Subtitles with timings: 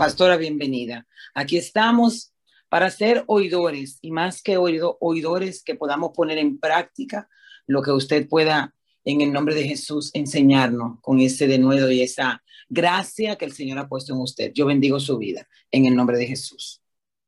[0.00, 1.06] Pastora, bienvenida.
[1.34, 2.32] Aquí estamos
[2.70, 7.28] para ser oidores y más que oidores que podamos poner en práctica
[7.66, 8.74] lo que usted pueda
[9.04, 13.76] en el nombre de Jesús enseñarnos con ese denuedo y esa gracia que el Señor
[13.76, 14.52] ha puesto en usted.
[14.54, 16.80] Yo bendigo su vida en el nombre de Jesús.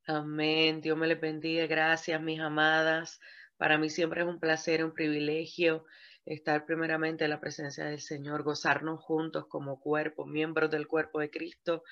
[0.06, 0.80] Amén.
[0.80, 1.66] Dios me les bendiga.
[1.66, 3.20] Gracias, mis amadas.
[3.58, 5.84] Para mí siempre es un placer, un privilegio
[6.24, 11.30] estar primeramente en la presencia del Señor, gozarnos juntos como cuerpo, miembros del cuerpo de
[11.30, 11.82] Cristo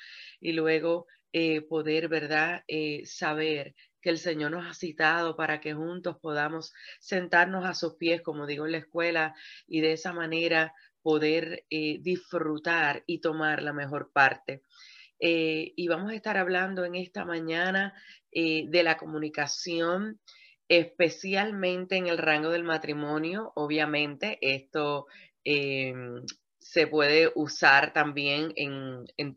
[0.41, 5.75] y luego eh, poder, ¿verdad?, eh, saber que el Señor nos ha citado para que
[5.75, 9.35] juntos podamos sentarnos a sus pies, como digo en la escuela,
[9.67, 14.63] y de esa manera poder eh, disfrutar y tomar la mejor parte.
[15.23, 17.93] y vamos a estar hablando en esta mañana
[18.33, 20.19] de la comunicación
[20.71, 23.53] especialmente en el rango del matrimonio.
[23.57, 25.07] Obviamente, esto
[25.45, 26.25] em,
[26.61, 29.37] se puede usar también en, en,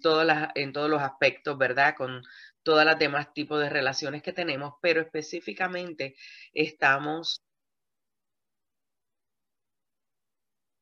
[0.56, 1.96] en todos los aspectos, ¿verdad?
[1.98, 2.22] Con
[2.62, 6.16] todas las demás tipos de relaciones que tenemos, pero específicamente
[6.54, 7.42] estamos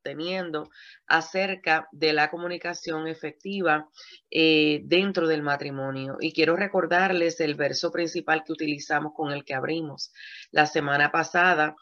[0.02, 0.69] teniendo
[1.07, 3.89] acerca de la comunicación efectiva
[4.30, 6.17] eh, dentro del matrimonio.
[6.19, 10.11] Y quiero recordarles el verso principal que utilizamos con el que abrimos
[10.52, 11.75] la semana pasada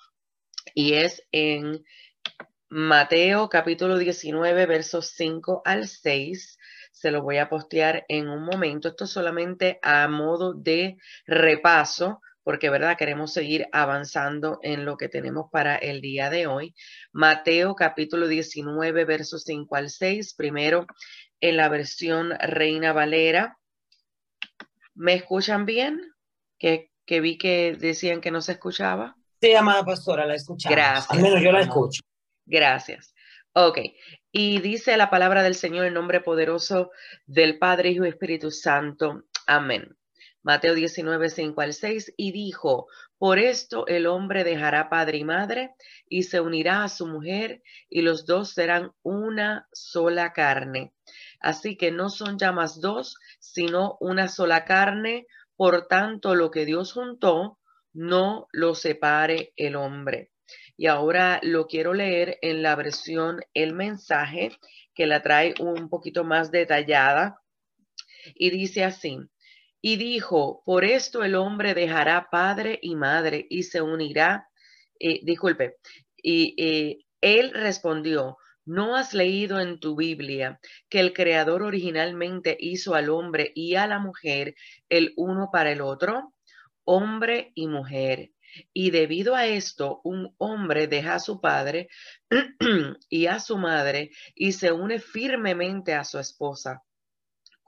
[0.73, 1.83] y es en
[2.69, 6.57] Mateo capítulo 19, versos 5 al 6.
[6.91, 8.89] Se lo voy a postear en un momento.
[8.89, 15.51] Esto solamente a modo de repaso porque verdad queremos seguir avanzando en lo que tenemos
[15.51, 16.73] para el día de hoy.
[17.11, 20.87] Mateo capítulo 19, versos 5 al 6, primero
[21.41, 23.59] en la versión Reina Valera.
[24.95, 26.01] ¿Me escuchan bien?
[26.57, 29.15] Que, que vi que decían que no se escuchaba.
[29.39, 30.75] Sí, amada pastora, la escuchamos.
[30.75, 31.11] Gracias.
[31.11, 32.01] Al menos yo la escucho.
[32.47, 33.13] Gracias.
[33.53, 33.77] Ok.
[34.31, 36.89] Y dice la palabra del Señor en nombre poderoso
[37.27, 39.25] del Padre, Hijo y Espíritu Santo.
[39.45, 39.98] Amén.
[40.41, 42.87] Mateo 19, 5 al 6, y dijo,
[43.19, 45.75] por esto el hombre dejará padre y madre
[46.07, 50.93] y se unirá a su mujer y los dos serán una sola carne.
[51.41, 55.27] Así que no son ya más dos, sino una sola carne.
[55.57, 57.59] Por tanto, lo que Dios juntó,
[57.91, 60.31] no lo separe el hombre.
[60.77, 64.57] Y ahora lo quiero leer en la versión El mensaje,
[64.93, 67.41] que la trae un poquito más detallada.
[68.35, 69.19] Y dice así,
[69.81, 74.49] y dijo, por esto el hombre dejará padre y madre y se unirá,
[74.99, 75.77] eh, disculpe,
[76.17, 82.93] y eh, él respondió, ¿no has leído en tu Biblia que el Creador originalmente hizo
[82.93, 84.55] al hombre y a la mujer
[84.89, 86.33] el uno para el otro?
[86.83, 88.31] Hombre y mujer.
[88.73, 91.87] Y debido a esto, un hombre deja a su padre
[93.09, 96.83] y a su madre y se une firmemente a su esposa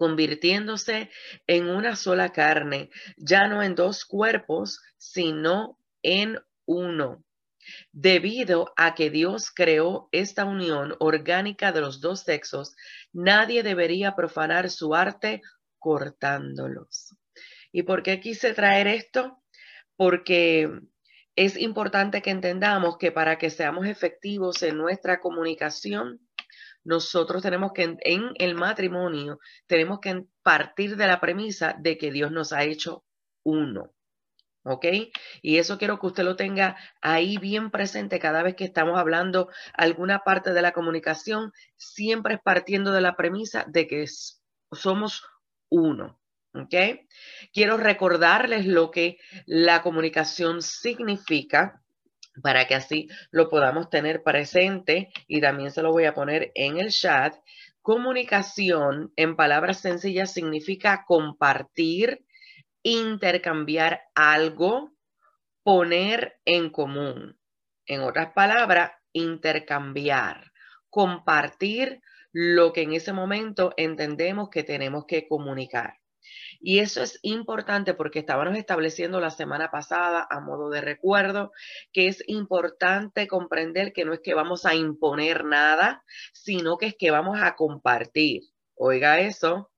[0.01, 1.11] convirtiéndose
[1.45, 7.23] en una sola carne, ya no en dos cuerpos, sino en uno.
[7.91, 12.75] Debido a que Dios creó esta unión orgánica de los dos sexos,
[13.13, 15.43] nadie debería profanar su arte
[15.77, 17.15] cortándolos.
[17.71, 19.37] ¿Y por qué quise traer esto?
[19.97, 20.67] Porque
[21.35, 26.19] es importante que entendamos que para que seamos efectivos en nuestra comunicación,
[26.83, 32.31] nosotros tenemos que, en el matrimonio, tenemos que partir de la premisa de que Dios
[32.31, 33.03] nos ha hecho
[33.43, 33.93] uno.
[34.63, 34.85] ¿Ok?
[35.41, 39.49] Y eso quiero que usted lo tenga ahí bien presente cada vez que estamos hablando
[39.73, 44.05] alguna parte de la comunicación, siempre es partiendo de la premisa de que
[44.71, 45.23] somos
[45.69, 46.19] uno.
[46.53, 46.75] ¿Ok?
[47.53, 51.80] Quiero recordarles lo que la comunicación significa
[52.41, 56.77] para que así lo podamos tener presente y también se lo voy a poner en
[56.77, 57.35] el chat.
[57.81, 62.25] Comunicación, en palabras sencillas, significa compartir,
[62.83, 64.93] intercambiar algo,
[65.63, 67.37] poner en común.
[67.85, 70.51] En otras palabras, intercambiar,
[70.89, 72.01] compartir
[72.31, 76.00] lo que en ese momento entendemos que tenemos que comunicar.
[76.59, 81.51] Y eso es importante porque estábamos estableciendo la semana pasada a modo de recuerdo
[81.91, 86.95] que es importante comprender que no es que vamos a imponer nada, sino que es
[86.95, 88.43] que vamos a compartir.
[88.75, 89.70] Oiga eso,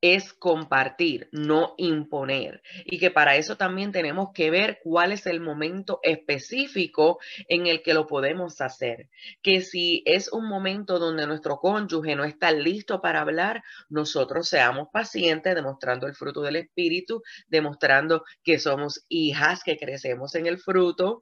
[0.00, 2.62] es compartir, no imponer.
[2.84, 7.18] Y que para eso también tenemos que ver cuál es el momento específico
[7.48, 9.08] en el que lo podemos hacer.
[9.42, 14.88] Que si es un momento donde nuestro cónyuge no está listo para hablar, nosotros seamos
[14.92, 21.20] pacientes, demostrando el fruto del Espíritu, demostrando que somos hijas, que crecemos en el fruto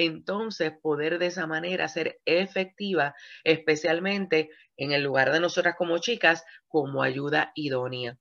[0.00, 3.14] entonces poder de esa manera ser efectiva,
[3.44, 4.48] especialmente
[4.80, 8.18] en el lugar de nosotras como chicas, como ayuda idónea.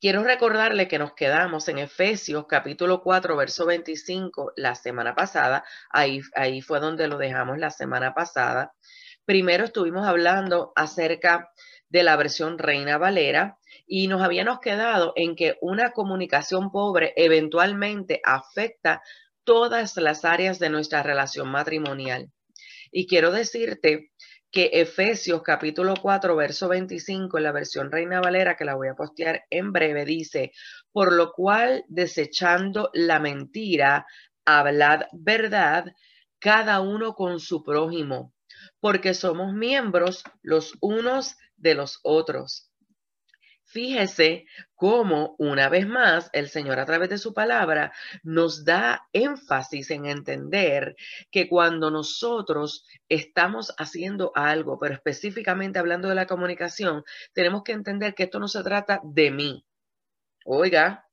[0.00, 5.64] Quiero recordarle que nos quedamos en Efesios capítulo 4, verso 25 la semana pasada.
[5.90, 8.74] Ahí, ahí fue donde lo dejamos la semana pasada.
[9.24, 11.50] Primero estuvimos hablando acerca
[11.88, 18.20] de la versión Reina Valera y nos habíamos quedado en que una comunicación pobre eventualmente
[18.24, 19.02] afecta
[19.44, 22.32] todas las áreas de nuestra relación matrimonial.
[22.90, 24.10] Y quiero decirte
[24.54, 28.94] que Efesios capítulo 4, verso 25, en la versión Reina Valera, que la voy a
[28.94, 30.52] postear en breve, dice,
[30.92, 34.06] por lo cual, desechando la mentira,
[34.44, 35.86] hablad verdad,
[36.38, 38.32] cada uno con su prójimo,
[38.78, 42.70] porque somos miembros los unos de los otros.
[43.66, 49.90] Fíjese cómo, una vez más, el Señor a través de su palabra nos da énfasis
[49.90, 50.96] en entender
[51.30, 58.14] que cuando nosotros estamos haciendo algo, pero específicamente hablando de la comunicación, tenemos que entender
[58.14, 59.64] que esto no se trata de mí.
[60.44, 61.03] Oiga,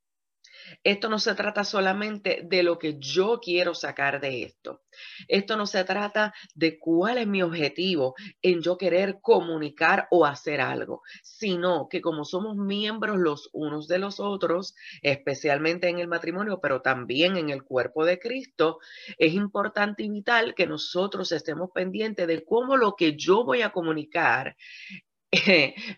[0.84, 4.82] esto no se trata solamente de lo que yo quiero sacar de esto.
[5.28, 10.60] Esto no se trata de cuál es mi objetivo en yo querer comunicar o hacer
[10.60, 16.60] algo, sino que como somos miembros los unos de los otros, especialmente en el matrimonio,
[16.60, 18.78] pero también en el cuerpo de Cristo,
[19.18, 23.70] es importante y vital que nosotros estemos pendientes de cómo lo que yo voy a
[23.70, 24.56] comunicar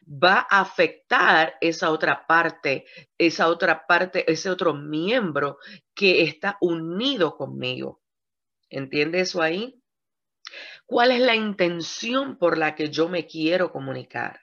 [0.07, 2.85] va a afectar esa otra parte,
[3.19, 5.59] esa otra parte, ese otro miembro
[5.95, 8.01] que está unido conmigo.
[8.71, 9.81] ¿Entiende eso ahí?
[10.87, 14.41] ¿Cuál es la intención por la que yo me quiero comunicar?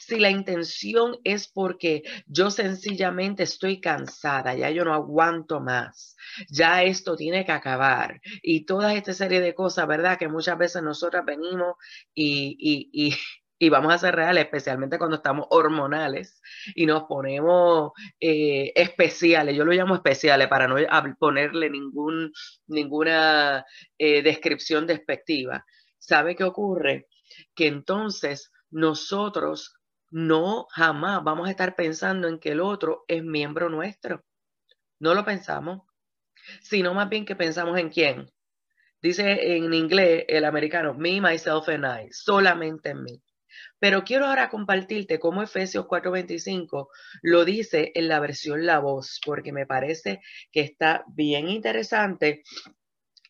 [0.00, 6.16] Si la intención es porque yo sencillamente estoy cansada, ya yo no aguanto más,
[6.50, 10.18] ya esto tiene que acabar y toda esta serie de cosas, ¿verdad?
[10.18, 11.76] Que muchas veces nosotras venimos
[12.14, 13.16] y, y, y
[13.70, 16.40] vamos a ser reales, especialmente cuando estamos hormonales
[16.74, 20.76] y nos ponemos eh, especiales, yo lo llamo especiales para no
[21.18, 22.32] ponerle ningún,
[22.66, 23.64] ninguna
[23.98, 25.64] eh, descripción despectiva.
[25.98, 27.08] ¿Sabe qué ocurre?
[27.54, 29.74] Que entonces nosotros
[30.10, 34.24] no jamás vamos a estar pensando en que el otro es miembro nuestro.
[34.98, 35.82] No lo pensamos,
[36.62, 38.30] sino más bien que pensamos en quién.
[39.02, 43.22] Dice en inglés el americano, me, myself and I, solamente en mí.
[43.78, 46.88] Pero quiero ahora compartirte cómo Efesios 4:25
[47.22, 50.20] lo dice en la versión La Voz, porque me parece
[50.52, 52.42] que está bien interesante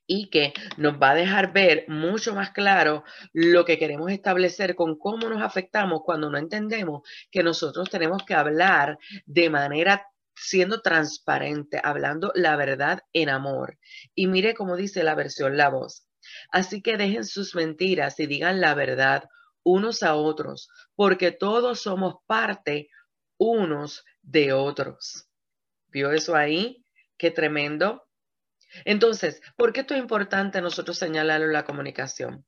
[0.07, 4.99] y que nos va a dejar ver mucho más claro lo que queremos establecer con
[4.99, 10.07] cómo nos afectamos cuando no entendemos que nosotros tenemos que hablar de manera
[10.37, 13.79] siendo transparente, hablando la verdad en amor.
[14.15, 16.07] Y mire cómo dice la versión La Voz.
[16.51, 19.25] Así que dejen sus mentiras y digan la verdad
[19.67, 22.89] unos a otros, porque todos somos parte
[23.37, 25.29] unos de otros.
[25.89, 26.85] ¿Vio eso ahí?
[27.19, 28.05] Qué tremendo.
[28.85, 32.47] Entonces, ¿por qué esto es importante nosotros señalarlo la comunicación?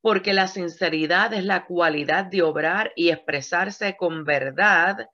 [0.00, 5.06] Porque la sinceridad es la cualidad de obrar y expresarse con verdad,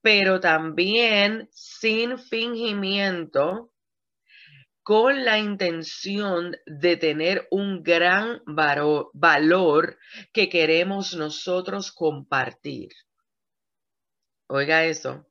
[0.00, 3.70] pero también sin fingimiento,
[4.90, 9.96] con la intención de tener un gran valor
[10.32, 12.88] que queremos nosotros compartir.
[14.48, 15.29] Oiga eso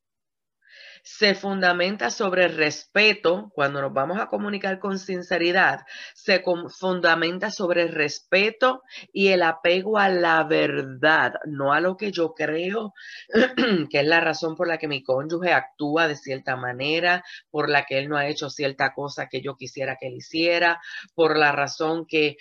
[1.03, 5.81] se fundamenta sobre el respeto, cuando nos vamos a comunicar con sinceridad,
[6.13, 12.11] se fundamenta sobre el respeto y el apego a la verdad, no a lo que
[12.11, 12.93] yo creo,
[13.89, 17.85] que es la razón por la que mi cónyuge actúa de cierta manera, por la
[17.85, 20.79] que él no ha hecho cierta cosa que yo quisiera que él hiciera,
[21.15, 22.37] por la razón que,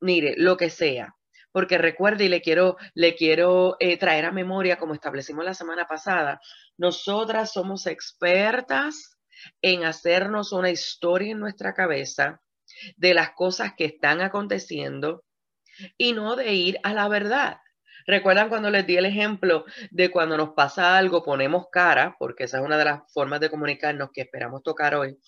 [0.00, 1.15] mire, lo que sea
[1.56, 5.86] porque recuerde y le quiero, le quiero eh, traer a memoria, como establecimos la semana
[5.86, 6.38] pasada,
[6.76, 9.16] nosotras somos expertas
[9.62, 12.42] en hacernos una historia en nuestra cabeza
[12.98, 15.24] de las cosas que están aconteciendo
[15.96, 17.56] y no de ir a la verdad.
[18.06, 22.58] ¿Recuerdan cuando les di el ejemplo de cuando nos pasa algo, ponemos cara, porque esa
[22.58, 25.18] es una de las formas de comunicarnos que esperamos tocar hoy?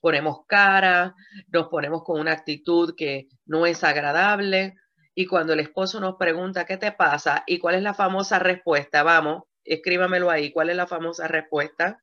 [0.00, 1.16] Ponemos cara,
[1.48, 4.76] nos ponemos con una actitud que no es agradable,
[5.14, 7.44] y cuando el esposo nos pregunta, ¿qué te pasa?
[7.46, 9.02] ¿Y cuál es la famosa respuesta?
[9.02, 10.52] Vamos, escríbamelo ahí.
[10.52, 12.02] ¿Cuál es la famosa respuesta?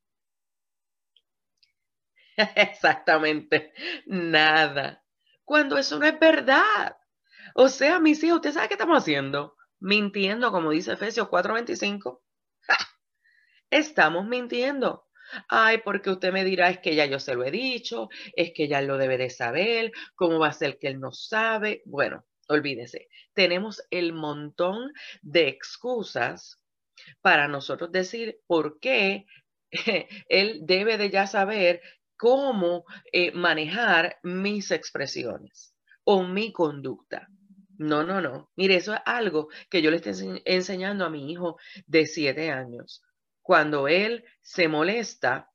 [2.56, 3.74] Exactamente,
[4.06, 5.04] nada.
[5.46, 6.98] Cuando eso no es verdad.
[7.56, 9.56] O sea, mis hijos, ¿usted sabe qué estamos haciendo?
[9.80, 12.22] Mintiendo, como dice Efesios 4:25.
[13.72, 15.06] Estamos mintiendo.
[15.50, 18.68] Ay, porque usted me dirá, es que ya yo se lo he dicho, es que
[18.68, 21.82] ya lo debe de saber, ¿cómo va a ser que él no sabe?
[21.86, 26.60] Bueno, olvídese, tenemos el montón de excusas
[27.22, 29.26] para nosotros decir por qué
[30.30, 31.82] él debe de ya saber
[32.18, 37.28] cómo eh, manejar mis expresiones o mi conducta.
[37.78, 38.52] No, no, no.
[38.56, 41.58] Mire, eso es algo que yo le estoy enseñando a mi hijo
[41.88, 43.02] de siete años.
[43.42, 45.51] Cuando él se molesta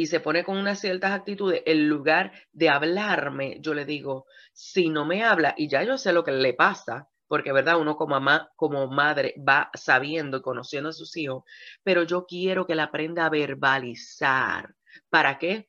[0.00, 4.88] y se pone con unas ciertas actitudes, en lugar de hablarme, yo le digo, si
[4.88, 8.18] no me habla, y ya yo sé lo que le pasa, porque verdad, uno como,
[8.56, 11.44] como madre va sabiendo y conociendo a sus hijos,
[11.82, 14.74] pero yo quiero que la aprenda a verbalizar.
[15.10, 15.68] ¿Para qué?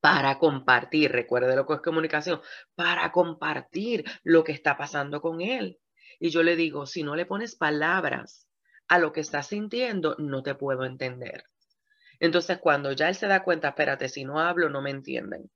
[0.00, 2.40] Para compartir, recuerde lo que es comunicación,
[2.74, 5.78] para compartir lo que está pasando con él.
[6.18, 8.48] Y yo le digo, si no le pones palabras
[8.88, 11.44] a lo que estás sintiendo, no te puedo entender.
[12.20, 15.50] Entonces, cuando ya él se da cuenta, espérate, si no hablo, no me entienden.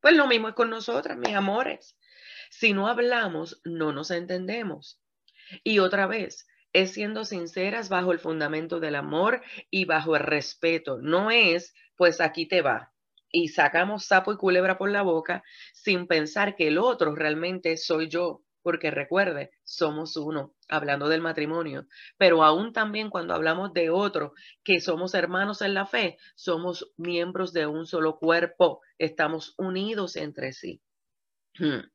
[0.00, 1.96] Pues lo mismo es con nosotras, mis amores.
[2.50, 5.00] Si no hablamos, no nos entendemos.
[5.64, 10.98] Y otra vez, es siendo sinceras bajo el fundamento del amor y bajo el respeto.
[11.00, 12.92] No es, pues aquí te va.
[13.30, 18.08] Y sacamos sapo y culebra por la boca sin pensar que el otro realmente soy
[18.08, 18.45] yo.
[18.66, 21.86] Porque recuerde, somos uno, hablando del matrimonio.
[22.18, 24.32] Pero aún también cuando hablamos de otro,
[24.64, 28.80] que somos hermanos en la fe, somos miembros de un solo cuerpo.
[28.98, 30.82] Estamos unidos entre sí.
[31.56, 31.88] Hmm.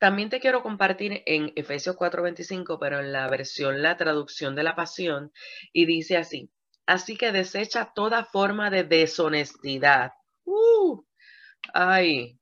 [0.00, 4.74] También te quiero compartir en Efesios 4:25, pero en la versión, la traducción de la
[4.74, 5.30] pasión,
[5.72, 6.50] y dice así,
[6.84, 10.14] así que desecha toda forma de deshonestidad.
[10.44, 11.00] Uh,
[11.72, 12.40] ay,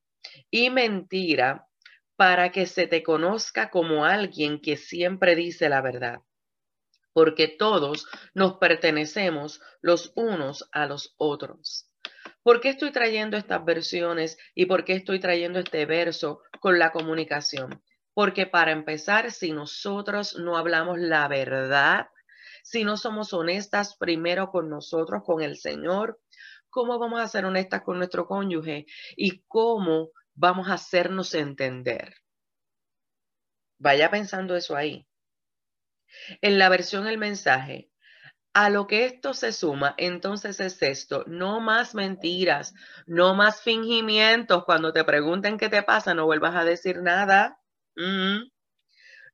[0.49, 1.67] y mentira
[2.17, 6.21] para que se te conozca como alguien que siempre dice la verdad,
[7.13, 11.89] porque todos nos pertenecemos los unos a los otros.
[12.41, 16.91] ¿Por qué estoy trayendo estas versiones y por qué estoy trayendo este verso con la
[16.91, 17.83] comunicación?
[18.13, 22.07] Porque para empezar, si nosotros no hablamos la verdad,
[22.63, 26.19] si no somos honestas primero con nosotros, con el Señor,
[26.69, 28.87] ¿cómo vamos a ser honestas con nuestro cónyuge?
[29.15, 32.15] ¿Y cómo vamos a hacernos entender?
[33.79, 35.05] Vaya pensando eso ahí.
[36.41, 37.89] En la versión El mensaje,
[38.53, 42.73] a lo que esto se suma, entonces es esto, no más mentiras,
[43.05, 44.63] no más fingimientos.
[44.65, 47.59] Cuando te pregunten qué te pasa, no vuelvas a decir nada.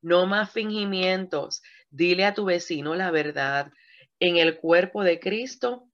[0.02, 1.62] No más fingimientos.
[1.90, 3.72] Dile a tu vecino la verdad.
[4.20, 5.88] En el cuerpo de Cristo,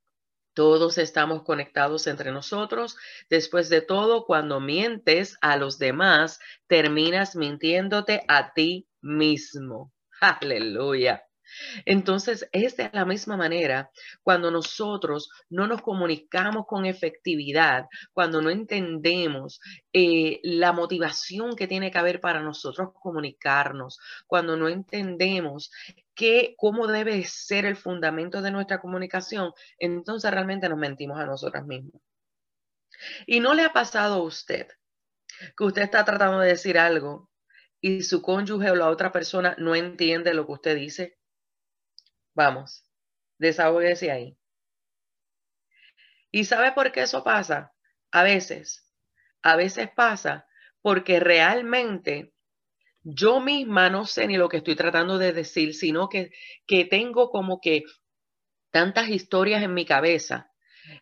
[0.54, 2.96] todos estamos conectados entre nosotros.
[3.28, 9.92] Después de todo, cuando mientes a los demás, terminas mintiéndote a ti mismo.
[10.20, 11.24] Aleluya.
[11.84, 13.90] Entonces, es de la misma manera
[14.22, 19.60] cuando nosotros no nos comunicamos con efectividad, cuando no entendemos
[19.92, 25.70] eh, la motivación que tiene que haber para nosotros comunicarnos, cuando no entendemos
[26.56, 32.00] cómo debe ser el fundamento de nuestra comunicación, entonces realmente nos mentimos a nosotras mismas.
[33.26, 34.68] Y no le ha pasado a usted
[35.56, 37.30] que usted está tratando de decir algo
[37.80, 41.18] y su cónyuge o la otra persona no entiende lo que usted dice.
[42.34, 42.84] Vamos,
[43.38, 44.36] desahógese ahí.
[46.30, 47.72] ¿Y sabe por qué eso pasa?
[48.12, 48.88] A veces,
[49.42, 50.46] a veces pasa
[50.82, 52.32] porque realmente
[53.02, 56.30] yo misma no sé ni lo que estoy tratando de decir, sino que,
[56.66, 57.82] que tengo como que
[58.70, 60.50] tantas historias en mi cabeza,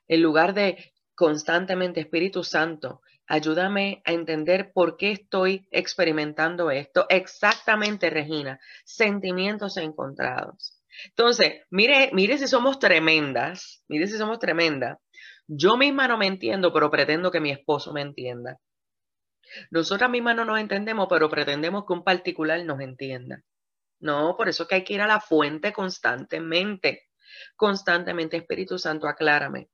[0.06, 7.06] en lugar de constantemente, Espíritu Santo, ayúdame a entender por qué estoy experimentando esto.
[7.08, 10.80] Exactamente, Regina, sentimientos encontrados.
[11.06, 14.98] Entonces, mire, mire si somos tremendas, mire si somos tremendas.
[15.46, 18.58] Yo misma no me entiendo, pero pretendo que mi esposo me entienda.
[19.70, 23.42] Nosotras mismas no nos entendemos, pero pretendemos que un particular nos entienda.
[24.00, 27.08] No, por eso es que hay que ir a la fuente constantemente.
[27.56, 29.70] Constantemente, Espíritu Santo, aclárame.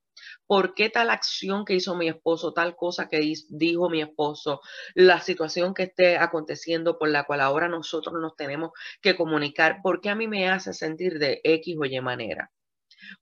[0.47, 4.61] ¿Por qué tal acción que hizo mi esposo, tal cosa que dijo mi esposo,
[4.95, 8.71] la situación que esté aconteciendo por la cual ahora nosotros nos tenemos
[9.02, 9.81] que comunicar?
[9.83, 12.50] ¿Por qué a mí me hace sentir de X o Y manera?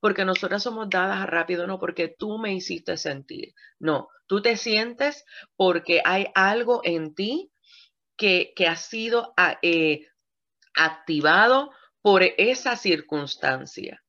[0.01, 3.55] Porque nosotras somos dadas rápido, no porque tú me hiciste sentir.
[3.79, 5.25] No, tú te sientes
[5.57, 7.53] porque hay algo en ti
[8.17, 10.07] que, ha sido ah, eh,
[10.75, 11.71] activado
[12.01, 14.03] por esa circunstancia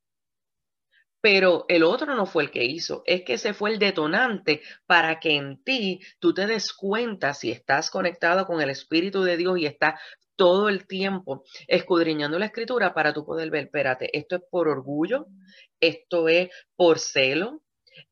[1.23, 5.21] pero el otro no fue el que hizo, es que ese fue el detonante para
[5.21, 9.57] que en ti tú te des cuenta si estás conectado con el Espíritu de Dios
[9.57, 10.01] y estás
[10.35, 15.27] todo el tiempo escudriñando la escritura para tú poder ver, espérate, esto es por orgullo,
[15.79, 17.61] esto es por celo,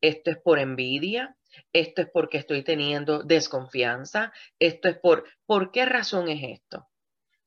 [0.02, 1.38] esto es por envidia,
[1.74, 6.88] esto es porque estoy teniendo desconfianza, esto es por, ¿por qué razón es esto?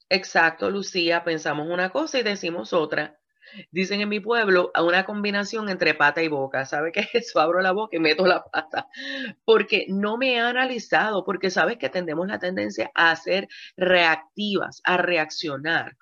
[0.08, 3.18] Exacto, Lucía, pensamos una cosa y decimos otra.
[3.70, 6.64] Dicen en mi pueblo a una combinación entre pata y boca.
[6.66, 7.40] ¿Sabe qué es eso?
[7.40, 8.88] Abro la boca y meto la pata.
[9.44, 14.96] Porque no me he analizado, porque sabes que tendemos la tendencia a ser reactivas, a
[14.96, 15.96] reaccionar,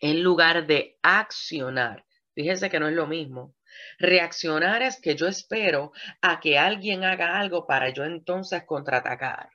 [0.00, 2.04] en lugar de accionar.
[2.34, 3.54] Fíjense que no es lo mismo.
[3.98, 9.48] Reaccionar es que yo espero a que alguien haga algo para yo entonces contraatacar.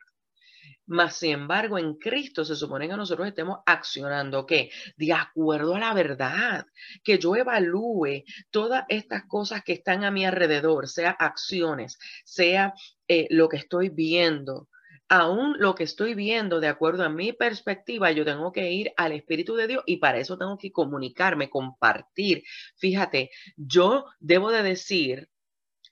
[0.88, 4.70] Mas, sin embargo, en Cristo se supone que nosotros estemos accionando, ¿qué?
[4.98, 6.68] De acuerdo a la verdad,
[7.04, 12.74] que yo evalúe todas estas cosas que están a mi alrededor, sea acciones, sea
[13.08, 14.70] eh, lo que estoy viendo,
[15.10, 19.12] aún lo que estoy viendo de acuerdo a mi perspectiva, yo tengo que ir al
[19.12, 22.44] Espíritu de Dios y para eso tengo que comunicarme, compartir.
[22.76, 25.30] Fíjate, yo debo de decir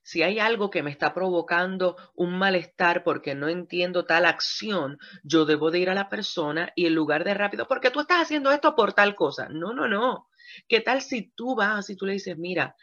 [0.04, 5.46] si hay algo que me está provocando un malestar porque no entiendo tal acción, yo
[5.46, 8.52] debo de ir a la persona y en lugar de rápido, porque tú estás haciendo
[8.52, 9.48] esto por tal cosa.
[9.50, 10.28] No, no, no.
[10.68, 12.76] ¿Qué tal si tú vas y tú le dices, mira,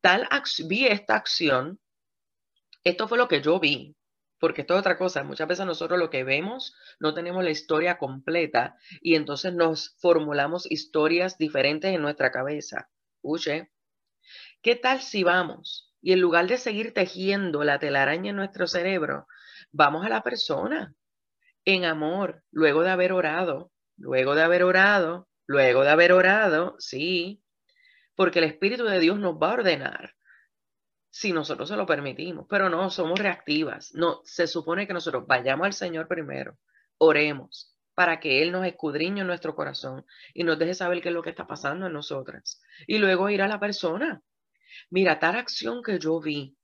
[0.00, 0.28] tal
[0.68, 1.80] vi esta acción,
[2.84, 3.96] esto fue lo que yo vi,
[4.38, 5.24] porque esto es otra cosa.
[5.24, 10.70] Muchas veces nosotros lo que vemos no tenemos la historia completa y entonces nos formulamos
[10.70, 12.88] historias diferentes en nuestra cabeza.
[13.20, 13.72] Uche,
[14.62, 19.26] ¿qué tal si vamos y en lugar de seguir tejiendo la telaraña en nuestro cerebro,
[19.72, 20.94] vamos a la persona
[21.64, 27.42] en amor, luego de haber orado, luego de haber orado, luego de haber orado, sí,
[28.14, 30.14] porque el Espíritu de Dios nos va a ordenar
[31.10, 33.92] si nosotros se lo permitimos, pero no somos reactivas.
[33.94, 36.56] No, se supone que nosotros vayamos al Señor primero,
[36.98, 41.14] oremos para que Él nos escudriñe en nuestro corazón y nos deje saber qué es
[41.14, 42.62] lo que está pasando en nosotras.
[42.86, 44.22] Y luego ir a la persona
[44.90, 46.58] mira, tal acción que yo vi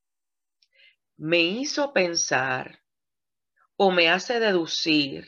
[1.16, 2.80] me hizo pensar
[3.76, 5.26] o me hace deducir,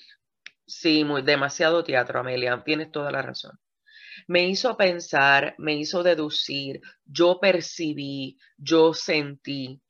[0.66, 3.58] sí, muy, demasiado teatro, Amelia, tienes toda la razón.
[4.28, 9.80] Me hizo pensar, me hizo deducir, yo percibí, yo sentí.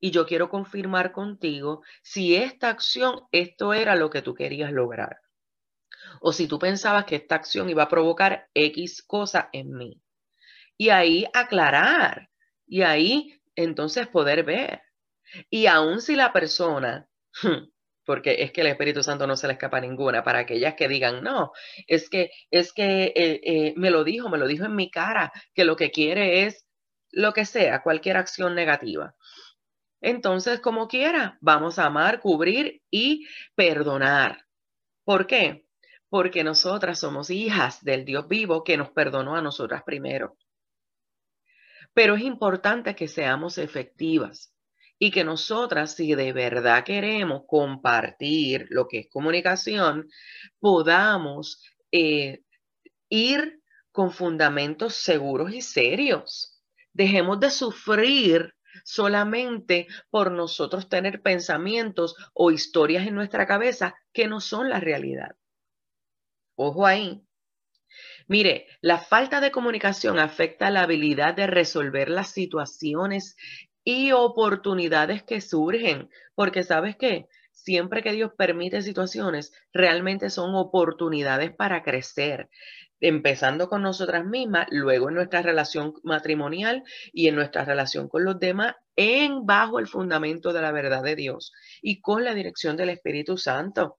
[0.00, 5.18] Y yo quiero confirmar contigo si esta acción, esto era lo que tú querías lograr.
[6.20, 10.02] O si tú pensabas que esta acción iba a provocar X cosa en mí.
[10.76, 12.28] Y ahí aclarar,
[12.66, 14.82] y ahí entonces poder ver.
[15.50, 17.08] Y aun si la persona,
[18.04, 21.22] porque es que el Espíritu Santo no se le escapa ninguna, para aquellas que digan,
[21.22, 21.52] no,
[21.86, 25.32] es que, es que eh, eh, me lo dijo, me lo dijo en mi cara,
[25.54, 26.66] que lo que quiere es
[27.10, 29.14] lo que sea, cualquier acción negativa.
[30.00, 34.44] Entonces, como quiera, vamos a amar, cubrir y perdonar.
[35.04, 35.66] ¿Por qué?
[36.10, 40.36] Porque nosotras somos hijas del Dios vivo que nos perdonó a nosotras primero.
[41.94, 44.52] Pero es importante que seamos efectivas
[44.98, 50.08] y que nosotras, si de verdad queremos compartir lo que es comunicación,
[50.58, 52.42] podamos eh,
[53.08, 53.60] ir
[53.92, 56.60] con fundamentos seguros y serios.
[56.92, 58.54] Dejemos de sufrir
[58.84, 65.36] solamente por nosotros tener pensamientos o historias en nuestra cabeza que no son la realidad.
[66.56, 67.24] Ojo ahí,
[68.26, 73.36] Mire, la falta de comunicación afecta la habilidad de resolver las situaciones
[73.84, 81.54] y oportunidades que surgen, porque sabes qué, siempre que Dios permite situaciones, realmente son oportunidades
[81.54, 82.48] para crecer,
[83.00, 86.82] empezando con nosotras mismas, luego en nuestra relación matrimonial
[87.12, 91.14] y en nuestra relación con los demás, en bajo el fundamento de la verdad de
[91.14, 93.98] Dios y con la dirección del Espíritu Santo.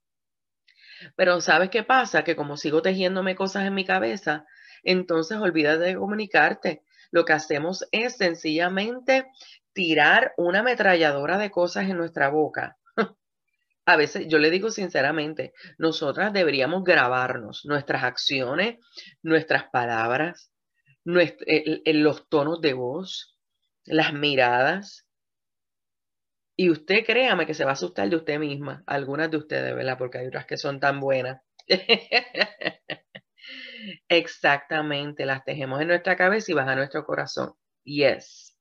[1.15, 2.23] Pero ¿sabes qué pasa?
[2.23, 4.45] Que como sigo tejiéndome cosas en mi cabeza,
[4.83, 6.83] entonces olvídate de comunicarte.
[7.11, 9.27] Lo que hacemos es sencillamente
[9.73, 12.77] tirar una ametralladora de cosas en nuestra boca.
[13.85, 18.77] A veces, yo le digo sinceramente, nosotras deberíamos grabarnos nuestras acciones,
[19.21, 20.51] nuestras palabras,
[21.03, 23.37] los tonos de voz,
[23.83, 25.04] las miradas,
[26.55, 29.97] y usted créame que se va a asustar de usted misma, algunas de ustedes, ¿verdad?
[29.97, 31.41] Porque hay otras que son tan buenas.
[34.09, 37.53] Exactamente, las tejemos en nuestra cabeza y van a nuestro corazón.
[37.83, 38.57] Yes.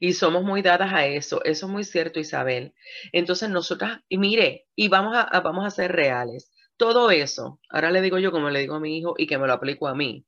[0.00, 1.42] Y somos muy dadas a eso.
[1.44, 2.74] Eso es muy cierto, Isabel.
[3.12, 6.50] Entonces nosotras, y mire, y vamos a, vamos a ser reales.
[6.76, 9.46] Todo eso, ahora le digo yo como le digo a mi hijo y que me
[9.46, 10.26] lo aplico a mí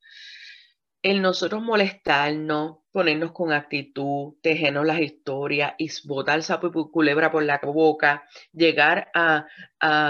[1.02, 7.44] el nosotros molestarnos, ponernos con actitud, tejernos las historias y botar sapo y culebra por
[7.44, 9.46] la boca, llegar a,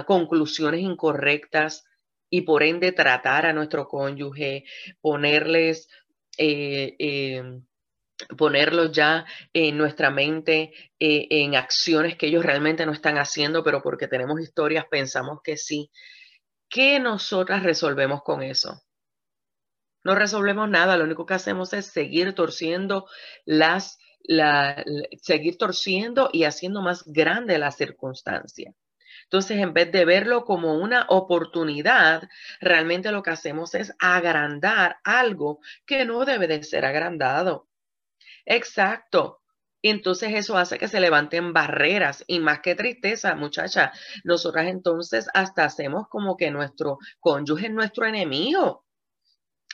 [0.07, 1.85] conclusiones incorrectas
[2.31, 4.64] y por ende tratar a nuestro cónyuge,
[5.01, 5.88] ponerles,
[6.38, 7.64] eh, em,
[8.37, 13.83] ponerlos ya en nuestra mente, eh, en acciones que ellos realmente no están haciendo, pero
[13.83, 15.90] porque tenemos historias pensamos que sí.
[16.68, 18.83] ¿Qué nosotras resolvemos con eso?
[20.04, 23.06] No resolvemos nada, lo único que hacemos es seguir torciendo
[23.44, 24.84] las, la,
[25.22, 28.74] seguir torciendo y haciendo más grande la circunstancia.
[29.24, 32.28] Entonces, en vez de verlo como una oportunidad,
[32.61, 37.68] realmente lo que hacemos es agrandar algo que no debe de ser agrandado.
[38.46, 39.42] Exacto.
[39.82, 43.92] entonces eso hace que se levanten barreras y más que tristeza, muchacha,
[44.24, 48.87] nosotras entonces hasta hacemos como que nuestro cónyuge es nuestro enemigo.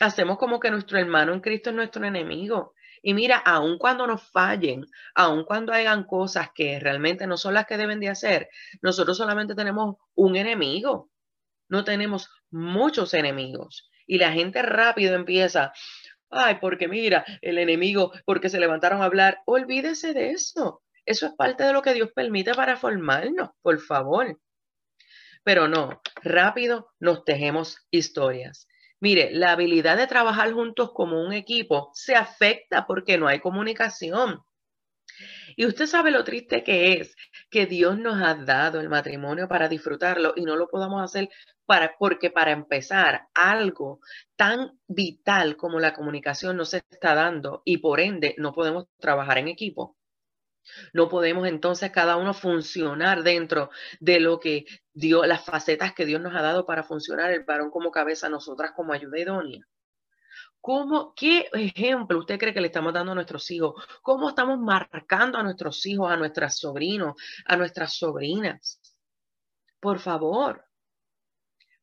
[0.01, 2.75] Hacemos como que nuestro hermano en Cristo es nuestro enemigo.
[3.03, 7.67] Y mira, aun cuando nos fallen, aun cuando hagan cosas que realmente no son las
[7.67, 8.49] que deben de hacer,
[8.81, 11.11] nosotros solamente tenemos un enemigo.
[11.69, 13.91] No tenemos muchos enemigos.
[14.07, 15.73] Y la gente rápido empieza,
[16.31, 19.41] ay, porque mira, el enemigo, porque se levantaron a hablar.
[19.47, 20.83] Olvídese de eso.
[21.07, 24.41] Eso es parte de lo que Dios permite para formarnos, por favor.
[25.43, 28.67] Pero no, rápido nos tejemos historias.
[29.05, 34.43] Mire, la habilidad de trabajar juntos como un equipo se afecta porque no hay comunicación.
[35.57, 37.15] Y usted sabe lo triste que es
[37.51, 41.29] que Dios nos ha dado el matrimonio para disfrutarlo y no lo podamos hacer
[41.67, 44.01] para, porque para empezar, algo
[44.37, 49.37] tan vital como la comunicación no se está dando y por ende no podemos trabajar
[49.37, 49.99] en equipo.
[50.93, 56.21] No podemos entonces cada uno funcionar dentro de lo que Dios, las facetas que Dios
[56.21, 59.67] nos ha dado para funcionar, el varón como cabeza, nosotras como ayuda idónea.
[60.61, 63.75] ¿Cómo, ¿Qué ejemplo usted cree que le estamos dando a nuestros hijos?
[64.01, 68.81] ¿Cómo estamos marcando a nuestros hijos, a nuestros sobrinos, a nuestras sobrinas?
[69.79, 70.65] Por favor,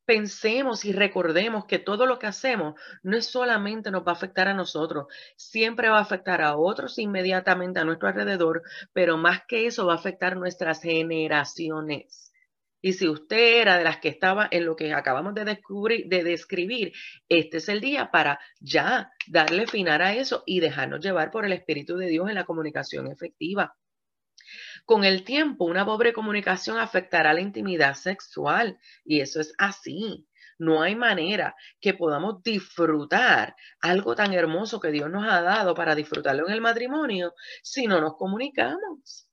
[0.04, 4.48] pensemos y recordemos que todo lo que hacemos no es solamente nos va a afectar
[4.48, 8.62] a nosotros, siempre va a afectar a otros inmediatamente a nuestro alrededor,
[8.92, 12.32] pero más que eso va a afectar nuestras generaciones.
[12.84, 16.24] Y si usted era de las que estaba en lo que acabamos de, descubrir, de
[16.24, 16.92] describir,
[17.28, 21.52] este es el día para ya darle final a eso y dejarnos llevar por el
[21.52, 23.76] Espíritu de Dios en la comunicación efectiva.
[24.84, 30.26] Con el tiempo, una pobre comunicación afectará la intimidad sexual y eso es así.
[30.58, 35.94] No hay manera que podamos disfrutar algo tan hermoso que Dios nos ha dado para
[35.94, 39.28] disfrutarlo en el matrimonio si no nos comunicamos.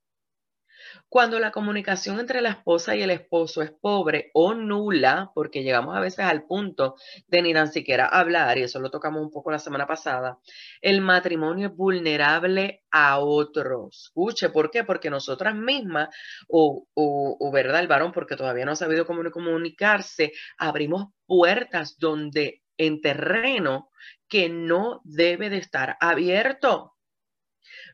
[1.07, 5.95] Cuando la comunicación entre la esposa y el esposo es pobre o nula, porque llegamos
[5.95, 6.95] a veces al punto
[7.27, 10.39] de ni tan siquiera hablar, y eso lo tocamos un poco la semana pasada,
[10.81, 14.05] el matrimonio es vulnerable a otros.
[14.07, 14.83] Escuche, ¿por qué?
[14.83, 16.09] Porque nosotras mismas,
[16.47, 22.63] o, o, verdad, el varón, porque todavía no ha sabido cómo comunicarse, abrimos puertas donde
[22.77, 23.89] en terreno
[24.27, 26.95] que no debe de estar abierto.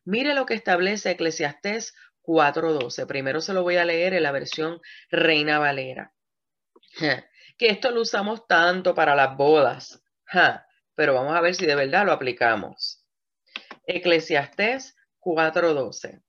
[0.03, 1.95] Mire lo que establece Eclesiastés
[2.25, 3.05] 4.12.
[3.05, 6.13] Primero se lo voy a leer en la versión Reina Valera.
[7.57, 10.03] Que esto lo usamos tanto para las bodas.
[10.95, 13.05] Pero vamos a ver si de verdad lo aplicamos.
[13.85, 16.21] Eclesiastés 4.12.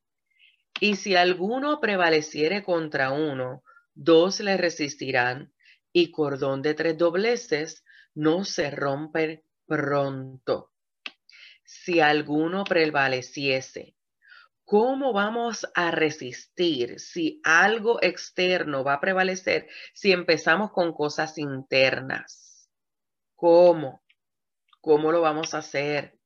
[0.81, 3.63] Y si alguno prevaleciere contra uno,
[3.95, 5.53] dos le resistirán,
[5.93, 7.83] y cordón de tres dobleces
[8.15, 10.73] no se rompe pronto.
[11.65, 13.96] Si alguno prevaleciese
[14.67, 22.69] ¿Cómo vamos a resistir si algo externo va a prevalecer si empezamos con cosas internas?
[23.37, 24.03] ¿Cómo?
[24.81, 26.19] ¿Cómo lo vamos a hacer?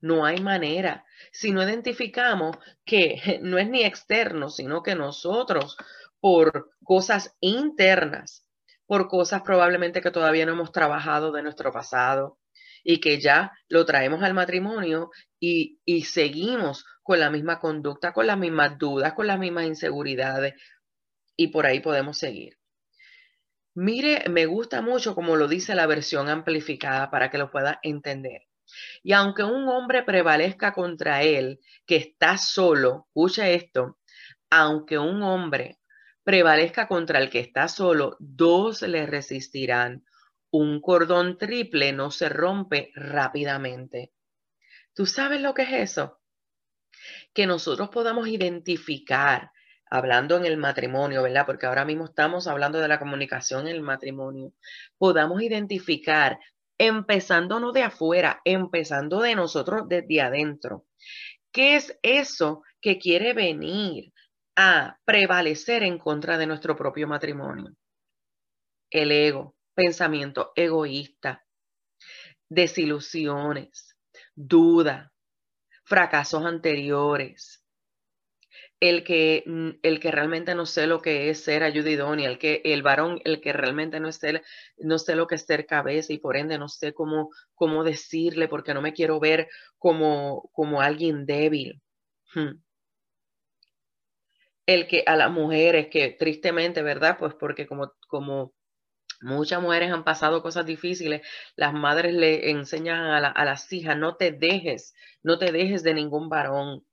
[0.00, 1.04] No hay manera.
[1.32, 5.76] Si no identificamos que no es ni externo, sino que nosotros,
[6.20, 8.46] por cosas internas,
[8.86, 12.38] por cosas probablemente que todavía no hemos trabajado de nuestro pasado
[12.84, 15.10] y que ya lo traemos al matrimonio
[15.40, 20.54] y, y seguimos con la misma conducta, con las mismas dudas, con las mismas inseguridades
[21.36, 22.58] y por ahí podemos seguir.
[23.74, 28.42] Mire, me gusta mucho como lo dice la versión amplificada para que lo pueda entender.
[29.02, 33.98] Y aunque un hombre prevalezca contra él, que está solo, escucha esto,
[34.50, 35.78] aunque un hombre
[36.24, 40.04] prevalezca contra el que está solo, dos le resistirán.
[40.50, 44.12] Un cordón triple no se rompe rápidamente.
[44.94, 46.18] ¿Tú sabes lo que es eso?
[47.34, 49.50] que nosotros podamos identificar,
[49.90, 51.46] hablando en el matrimonio, ¿verdad?
[51.46, 54.52] Porque ahora mismo estamos hablando de la comunicación en el matrimonio,
[54.98, 56.38] podamos identificar,
[56.78, 60.86] empezando no de afuera, empezando de nosotros desde adentro.
[61.52, 64.12] ¿Qué es eso que quiere venir
[64.56, 67.74] a prevalecer en contra de nuestro propio matrimonio?
[68.90, 71.46] El ego, pensamiento egoísta,
[72.48, 73.96] desilusiones,
[74.34, 75.12] duda,
[75.84, 77.64] fracasos anteriores,
[78.80, 82.38] el que, mm, el que realmente no sé lo que es ser ayuda idónea, el
[82.40, 84.42] que el varón, el que realmente no, esté,
[84.78, 88.48] no sé lo que es ser cabeza y por ende no sé cómo, cómo decirle
[88.48, 91.80] porque no me quiero ver como, como alguien débil.
[92.34, 92.60] Hmm.
[94.66, 97.16] El que a las mujeres que tristemente, ¿verdad?
[97.16, 98.54] Pues porque como, como
[99.20, 101.22] Muchas mujeres han pasado cosas difíciles.
[101.56, 106.28] Las madres le enseñan a, las hijas, no te dejes, no te dejes de ningún
[106.28, 106.84] varón.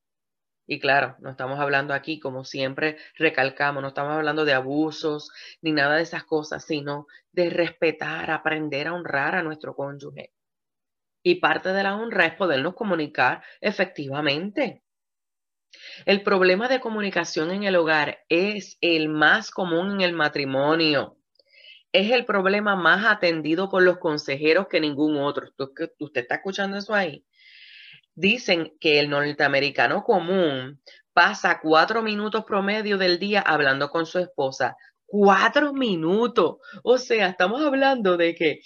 [0.67, 5.29] Y claro, no estamos hablando aquí, como siempre recalcamos, no estamos hablando de abusos
[5.61, 10.33] ni nada de esas cosas, sino de respetar, aprender a honrar a nuestro cónyuge.
[11.21, 14.83] Y parte de la honra es podernos comunicar efectivamente.
[16.05, 21.17] El problema de comunicación en el hogar es el más común en el matrimonio.
[21.95, 25.47] Es el problema más atendido por los consejeros que ningún otro.
[25.57, 27.25] ¿Usted está escuchando eso ahí?
[28.13, 30.81] Dicen que el norteamericano común
[31.13, 34.75] pasa cuatro minutos promedio del día hablando con su esposa.
[35.05, 36.57] Cuatro minutos.
[36.83, 38.59] O sea, estamos hablando de que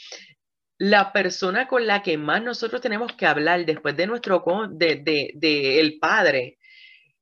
[0.79, 5.33] la persona con la que más nosotros tenemos que hablar después de nuestro de, de,
[5.35, 6.57] de el padre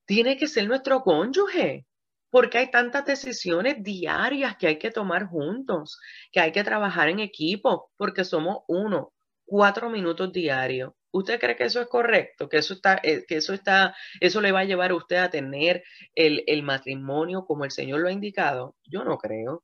[0.05, 1.85] tiene que ser nuestro cónyuge
[2.29, 5.99] porque hay tantas decisiones diarias que hay que tomar juntos,
[6.31, 9.13] que hay que trabajar en equipo, porque somos uno,
[9.45, 10.93] cuatro minutos diarios.
[11.11, 12.49] ¿Usted cree que eso es correcto?
[12.49, 15.29] Que eso está, eh, que eso está, eso le va a llevar a usted a
[15.29, 15.83] tener
[16.15, 18.75] el, el matrimonio como el Señor lo ha indicado?
[18.83, 19.63] Yo no creo.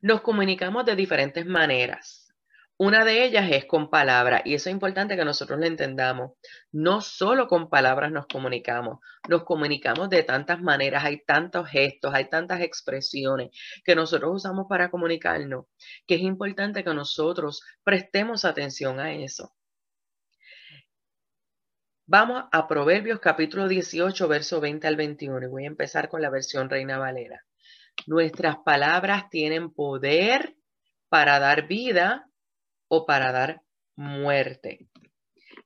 [0.00, 2.27] Nos comunicamos de diferentes maneras.
[2.80, 6.34] Una de ellas es con palabras y eso es importante que nosotros lo entendamos.
[6.70, 12.30] No solo con palabras nos comunicamos, nos comunicamos de tantas maneras, hay tantos gestos, hay
[12.30, 13.50] tantas expresiones
[13.84, 15.64] que nosotros usamos para comunicarnos,
[16.06, 19.52] que es importante que nosotros prestemos atención a eso.
[22.06, 26.30] Vamos a Proverbios capítulo 18, verso 20 al 21 y voy a empezar con la
[26.30, 27.44] versión Reina Valera.
[28.06, 30.54] Nuestras palabras tienen poder
[31.08, 32.28] para dar vida
[32.88, 33.62] o para dar
[33.96, 34.88] muerte.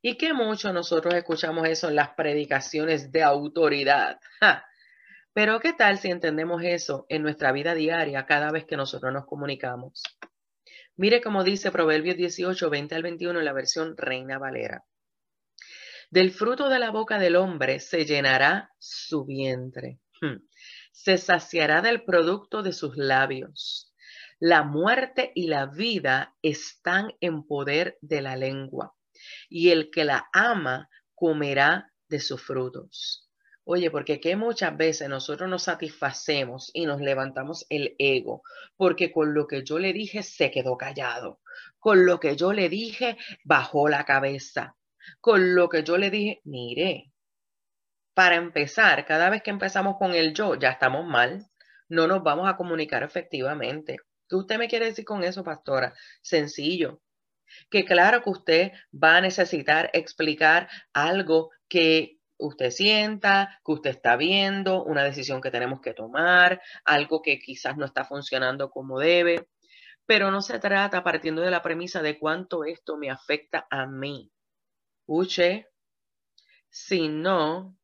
[0.00, 4.18] Y que mucho nosotros escuchamos eso en las predicaciones de autoridad.
[5.32, 9.24] Pero ¿qué tal si entendemos eso en nuestra vida diaria cada vez que nosotros nos
[9.26, 10.02] comunicamos?
[10.96, 14.84] Mire cómo dice Proverbios 18, 20 al 21 en la versión Reina Valera.
[16.10, 20.00] Del fruto de la boca del hombre se llenará su vientre.
[20.20, 20.44] Hmm.
[20.92, 23.91] Se saciará del producto de sus labios.
[24.44, 28.92] La muerte y la vida están en poder de la lengua,
[29.48, 33.30] y el que la ama comerá de sus frutos.
[33.62, 38.42] Oye, porque que muchas veces nosotros nos satisfacemos y nos levantamos el ego,
[38.76, 41.38] porque con lo que yo le dije se quedó callado,
[41.78, 44.74] con lo que yo le dije bajó la cabeza,
[45.20, 47.12] con lo que yo le dije, mire,
[48.12, 51.46] para empezar, cada vez que empezamos con el yo, ya estamos mal,
[51.88, 53.98] no nos vamos a comunicar efectivamente.
[54.32, 55.92] ¿Qué usted me quiere decir con eso, pastora?
[56.22, 57.02] Sencillo.
[57.68, 64.16] Que claro que usted va a necesitar explicar algo que usted sienta, que usted está
[64.16, 69.50] viendo, una decisión que tenemos que tomar, algo que quizás no está funcionando como debe,
[70.06, 74.32] pero no se trata partiendo de la premisa de cuánto esto me afecta a mí.
[75.00, 75.68] Escuche,
[76.70, 77.76] sino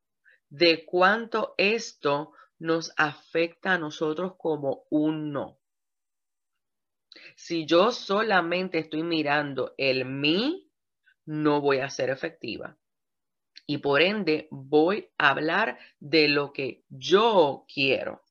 [0.48, 5.57] de cuánto esto nos afecta a nosotros como uno.
[7.36, 10.70] Si yo solamente estoy mirando el mí,
[11.26, 12.76] no voy a ser efectiva.
[13.66, 18.22] Y por ende voy a hablar de lo que yo quiero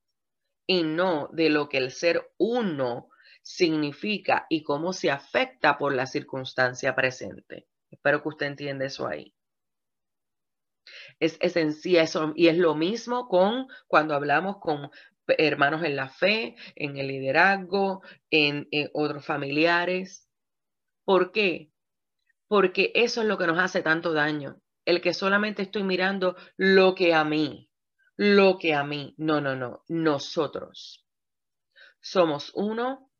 [0.65, 3.09] y no de lo que el ser uno
[3.41, 7.67] significa y cómo se afecta por la circunstancia presente.
[7.89, 9.33] Espero que usted entienda eso ahí.
[11.19, 14.91] Es esencial y es lo mismo con cuando hablamos con
[15.27, 20.29] hermanos en la fe, en el liderazgo, en, otros familiares.
[21.03, 21.71] ¿Por qué?
[22.47, 24.61] Porque eso es lo que nos hace tanto daño.
[24.85, 27.69] El que solamente estoy mirando lo que a mí,
[28.15, 29.15] lo que a mí.
[29.17, 29.83] No, no, no.
[29.87, 31.05] Nosotros
[31.99, 33.11] somos uno.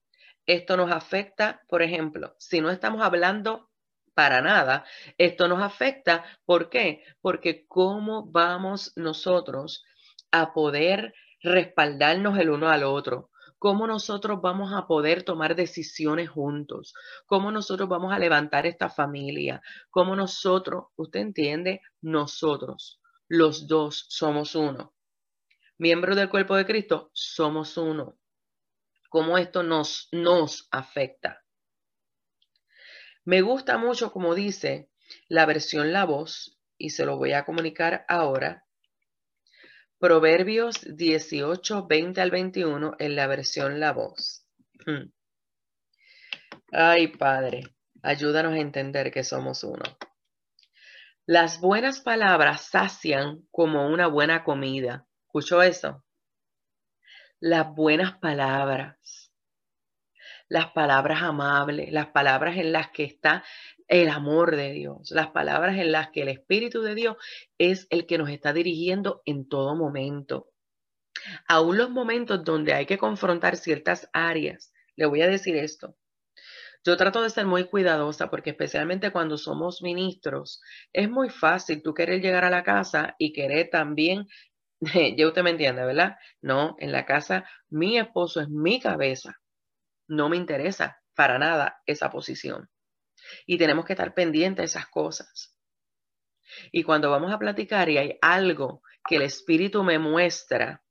[0.45, 3.69] Esto nos afecta, por ejemplo, si no estamos hablando
[4.13, 4.85] para nada,
[5.17, 6.23] esto nos afecta.
[6.45, 7.03] ¿Por qué?
[7.19, 9.83] Porque cómo vamos nosotros
[10.31, 11.13] a poder
[11.47, 16.93] respaldarnos el uno al otro, cómo nosotros vamos a poder tomar decisiones juntos,
[17.25, 24.55] cómo nosotros vamos a levantar esta familia, cómo nosotros, usted entiende, nosotros, los dos somos
[24.55, 24.93] uno.
[25.77, 28.17] Miembros del cuerpo de Cristo, somos uno.
[29.09, 31.43] Cómo esto nos, nos afecta.
[33.25, 34.89] Me gusta mucho, como dice
[35.27, 38.66] la versión La Voz, y se lo voy a comunicar ahora.
[39.99, 44.45] Proverbios 18, 20 al 21 en la versión La Voz.
[44.85, 45.09] Hmm.
[46.71, 47.63] Ay, Padre,
[48.03, 49.83] ayúdanos a entender que somos uno.
[51.25, 55.07] Las buenas palabras sacian como una buena comida.
[55.25, 56.05] ¿Escuchó eso?
[57.39, 59.31] Las buenas palabras.
[60.47, 63.43] Las palabras amables, las palabras en las que está
[63.87, 67.17] el amor de Dios, las palabras en las que el Espíritu de Dios
[67.57, 70.51] es el que nos está dirigiendo en todo momento.
[71.47, 75.95] Aún los momentos donde hay que confrontar ciertas áreas, le voy a decir esto.
[76.83, 80.61] Yo trato de ser muy cuidadosa porque especialmente cuando somos ministros,
[80.93, 84.27] es muy fácil tú querer llegar a la casa y querer también,
[85.17, 86.17] ya usted me entiende, ¿verdad?
[86.41, 89.39] No, en la casa mi esposo es mi cabeza.
[90.07, 92.69] No me interesa para nada esa posición.
[93.45, 95.57] Y tenemos que estar pendientes de esas cosas.
[96.71, 100.83] Y cuando vamos a platicar y hay algo que el Espíritu me muestra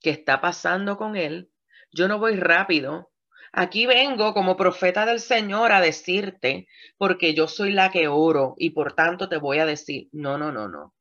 [0.00, 1.50] que está pasando con él,
[1.92, 3.10] yo no voy rápido.
[3.52, 6.66] Aquí vengo como profeta del Señor a decirte,
[6.98, 10.50] porque yo soy la que oro y por tanto te voy a decir, no, no,
[10.50, 10.94] no, no.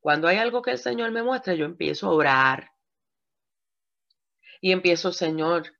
[0.00, 2.70] Cuando hay algo que el Señor me muestra, yo empiezo a orar.
[4.60, 5.72] Y empiezo, Señor,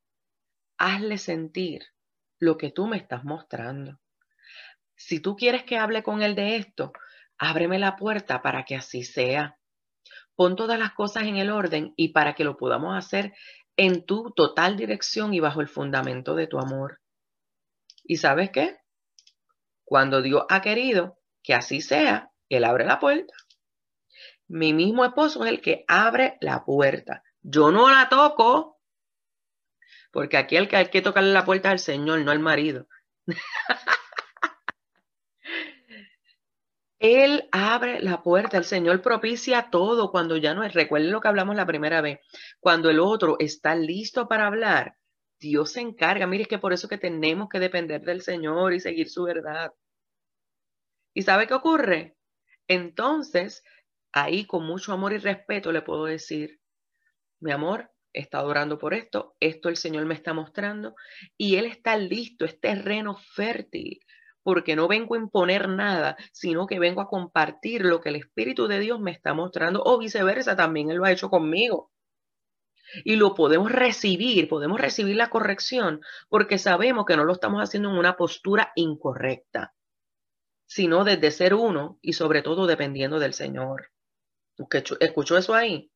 [0.79, 1.83] hazle sentir
[2.39, 4.01] lo que tú me estás mostrando.
[4.95, 6.93] Si tú quieres que hable con él de esto,
[7.39, 9.59] ábreme la puerta para que así sea.
[10.35, 13.35] Pon todas las cosas en el orden y para que lo podamos hacer
[13.77, 17.01] en tu total dirección y bajo el fundamento de tu amor.
[18.05, 18.79] ¿Y sabes qué?
[19.85, 23.35] Cuando Dios ha querido que así sea, Él abre la puerta.
[24.49, 27.23] Mi mismo esposo es el que abre la puerta.
[27.43, 28.76] Yo no la toco,
[30.17, 32.89] porque aquí el que hay que tocarle la puerta al Señor, no al marido.
[36.99, 40.73] Él abre la puerta, el Señor propicia todo cuando ya no es.
[40.73, 42.21] Recuerden lo que hablamos la primera vez.
[42.61, 44.97] Cuando el otro está listo para hablar,
[45.39, 46.27] Dios se encarga.
[46.27, 49.75] Mire, es que por eso que tenemos que depender del Señor y seguir su verdad.
[51.13, 52.17] ¿Y sabe qué ocurre?
[52.69, 53.63] Entonces,
[54.13, 56.59] ahí con mucho amor y respeto le puedo decir,
[57.39, 60.95] mi amor, he orando por esto, esto el Señor me está mostrando
[61.37, 64.01] y Él está listo, es terreno fértil,
[64.43, 68.69] porque no vengo a imponer nada, sino que vengo a compartir lo que el Espíritu
[68.69, 71.93] de Dios me está mostrando o viceversa, también Él lo ha hecho conmigo.
[73.05, 77.91] Y lo podemos recibir, podemos recibir la corrección, porque sabemos que no lo estamos haciendo
[77.91, 79.75] en una postura incorrecta,
[80.67, 83.91] sino desde ser uno y sobre todo dependiendo del Señor.
[85.01, 85.91] ¿Escuchó eso ahí?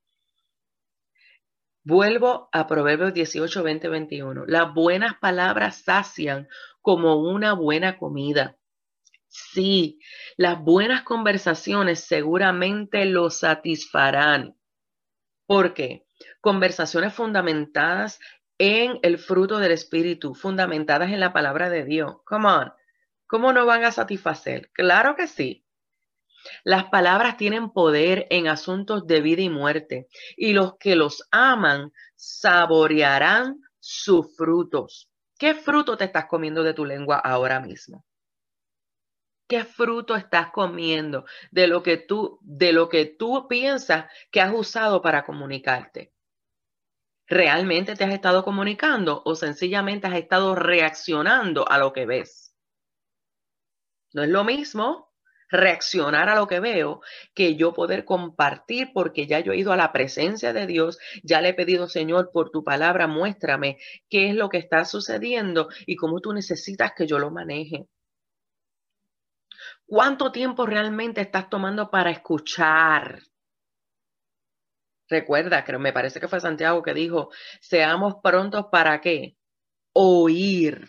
[1.83, 4.45] Vuelvo a Proverbios 18, 20, 21.
[4.47, 6.47] Las buenas palabras sacian
[6.83, 8.59] como una buena comida.
[9.29, 9.99] Sí,
[10.37, 14.57] las buenas conversaciones seguramente lo satisfarán.
[15.47, 16.07] ¿Por qué?
[16.40, 18.21] Conversaciones fundamentadas
[18.59, 22.16] en el fruto del Espíritu, fundamentadas en la palabra de Dios.
[22.25, 22.73] Come on.
[23.27, 24.71] ¿Cómo no van a satisfacer?
[24.73, 25.64] Claro que sí.
[26.64, 31.92] Las palabras tienen poder en asuntos de vida y muerte, y los que los aman
[32.16, 35.11] saborearán sus frutos.
[35.38, 38.05] ¿Qué fruto te estás comiendo de tu lengua ahora mismo?
[39.48, 44.55] ¿Qué fruto estás comiendo de lo que tú de lo que tú piensas que has
[44.55, 46.12] usado para comunicarte?
[47.26, 52.55] ¿Realmente te has estado comunicando o sencillamente has estado reaccionando a lo que ves?
[54.12, 55.10] No es lo mismo
[55.51, 57.01] reaccionar a lo que veo,
[57.35, 61.41] que yo poder compartir porque ya yo he ido a la presencia de Dios, ya
[61.41, 65.97] le he pedido, Señor, por tu palabra, muéstrame qué es lo que está sucediendo y
[65.97, 67.87] cómo tú necesitas que yo lo maneje.
[69.87, 73.21] ¿Cuánto tiempo realmente estás tomando para escuchar?
[75.09, 79.37] Recuerda, que me parece que fue Santiago que dijo, seamos prontos para qué?
[79.93, 80.87] Oír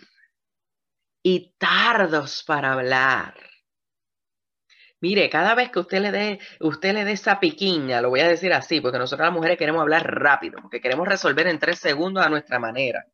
[1.23, 3.50] y tardos para hablar.
[5.01, 8.27] Mire, cada vez que usted le dé, usted le dé esa piquiña, lo voy a
[8.27, 12.23] decir así, porque nosotros las mujeres queremos hablar rápido, porque queremos resolver en tres segundos
[12.23, 13.07] a nuestra manera.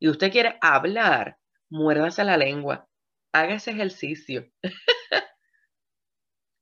[0.00, 1.38] Y usted quiere hablar,
[1.70, 2.88] muérdase la lengua,
[3.32, 4.46] haga ese ejercicio.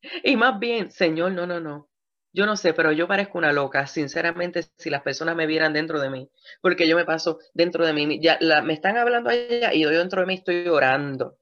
[0.25, 1.89] y más bien, Señor, no, no, no.
[2.33, 6.01] Yo no sé, pero yo parezco una loca, sinceramente, si las personas me vieran dentro
[6.01, 6.31] de mí,
[6.61, 10.21] porque yo me paso dentro de mí, ya me están hablando allá y yo dentro
[10.21, 11.39] de mí estoy orando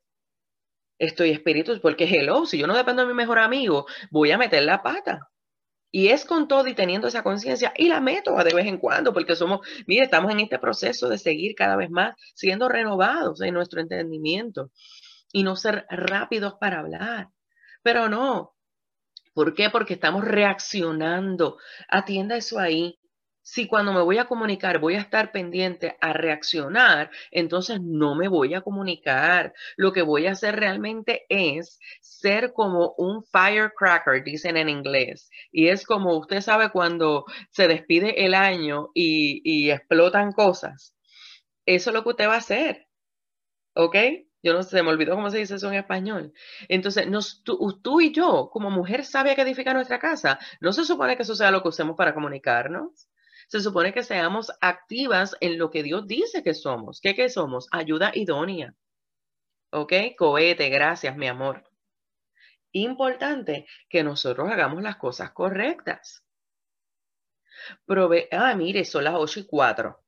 [0.99, 4.63] estoy espíritus, porque hello, si yo no dependo de mi mejor amigo, voy a meter
[4.63, 5.31] la pata.
[5.91, 9.13] Y es con todo y teniendo esa conciencia y la meto de vez en cuando,
[9.13, 13.55] porque somos, mire, estamos en este proceso de seguir cada vez más siendo renovados en
[13.55, 14.71] nuestro entendimiento
[15.33, 17.29] y no ser rápidos para hablar.
[17.83, 18.57] Pero no,
[19.37, 19.69] ¿Por qué?
[19.69, 21.59] Porque estamos reaccionando.
[21.89, 22.99] Atienda eso ahí.
[23.49, 28.27] Si cuando me voy a comunicar voy a estar pendiente a reaccionar, entonces no me
[28.27, 29.55] voy a comunicar.
[29.77, 35.31] Lo que voy a hacer realmente es ser como un firecracker, dicen en inglés.
[35.53, 40.97] Y es como usted sabe cuando se despide el año y, explotan cosas.
[41.67, 42.89] Eso es lo que usted va a hacer.
[43.77, 43.95] ¿Ok?
[44.43, 46.33] Yo no sé, me olvidó cómo se dice eso en español.
[46.69, 51.17] Entonces, nos, tú, y yo, como mujer sabia que edifica nuestra casa, no se supone
[51.17, 53.09] que eso sea lo que usemos para comunicarnos.
[53.47, 57.01] Se supone que seamos activas en lo que Dios dice que somos.
[57.01, 57.69] ¿Qué, qué somos?
[57.71, 58.75] Ayuda idónea.
[59.71, 59.93] ¿Ok?
[60.17, 61.65] Cohete, gracias, mi amor.
[62.73, 66.23] Importante que nosotros hagamos las cosas correctas.
[68.33, 70.05] Ah, mire, son las 8 y 4.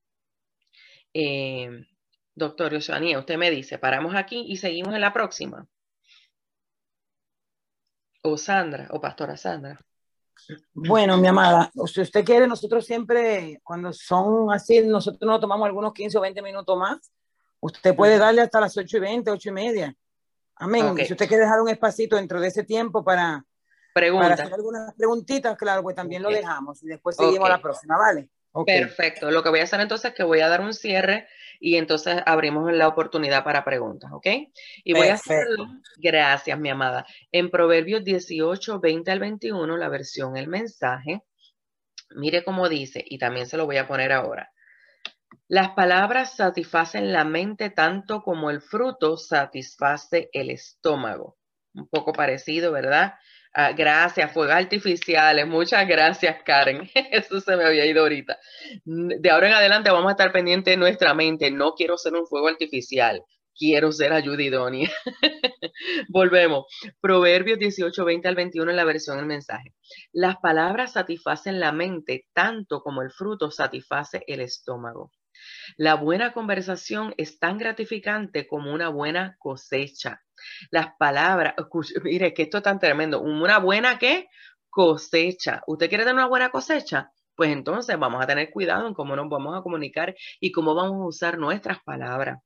[1.14, 1.86] Eh,
[2.34, 5.66] Doctor Yosanía, usted me dice, paramos aquí y seguimos en la próxima.
[8.22, 9.80] O Sandra, o Pastora Sandra.
[10.74, 15.92] Bueno, mi amada, si usted quiere, nosotros siempre, cuando son así, nosotros nos tomamos algunos
[15.92, 17.12] 15 o 20 minutos más.
[17.60, 19.96] Usted puede darle hasta las 8 y 20, 8 y media.
[20.56, 20.96] Amén.
[21.06, 23.44] Si usted quiere dejar un espacito dentro de ese tiempo para,
[23.94, 27.96] para hacer algunas preguntitas, claro, pues también lo dejamos y después seguimos a la próxima,
[27.96, 28.28] ¿vale?
[28.64, 29.30] Perfecto.
[29.30, 31.28] Lo que voy a hacer entonces es que voy a dar un cierre
[31.60, 34.26] y entonces abrimos la oportunidad para preguntas, ¿ok?
[34.84, 40.36] Y voy a hacerlo, gracias, mi amada, en Proverbios 18, 20 al 21, la versión,
[40.36, 41.22] el mensaje.
[42.10, 44.50] Mire cómo dice, y también se lo voy a poner ahora.
[45.46, 51.38] Las palabras satisfacen la mente tanto como el fruto satisface el estómago.
[51.74, 53.14] Un poco parecido, ¿verdad?
[53.54, 55.46] Ah, gracias, fuegos artificiales.
[55.46, 56.88] Muchas gracias, Karen.
[57.10, 58.38] Eso se me había ido ahorita.
[58.84, 61.50] De ahora en adelante vamos a estar pendientes de nuestra mente.
[61.50, 63.22] No quiero ser un fuego artificial.
[63.56, 64.90] Quiero ser ayuda idónea.
[66.08, 66.66] Volvemos.
[67.00, 69.74] Proverbios 18, 20 al 21 en la versión del mensaje.
[70.12, 75.10] Las palabras satisfacen la mente tanto como el fruto satisface el estómago.
[75.76, 80.22] La buena conversación es tan gratificante como una buena cosecha.
[80.70, 81.54] Las palabras,
[82.02, 83.20] mire que esto es tan tremendo.
[83.20, 84.28] Una buena ¿qué?
[84.70, 85.62] cosecha.
[85.66, 87.10] ¿Usted quiere tener una buena cosecha?
[87.34, 91.00] Pues entonces vamos a tener cuidado en cómo nos vamos a comunicar y cómo vamos
[91.00, 92.38] a usar nuestras palabras.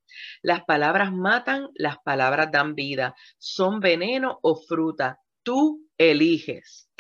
[0.43, 3.15] Las palabras matan, las palabras dan vida.
[3.39, 5.19] Son veneno o fruta.
[5.43, 6.91] Tú eliges.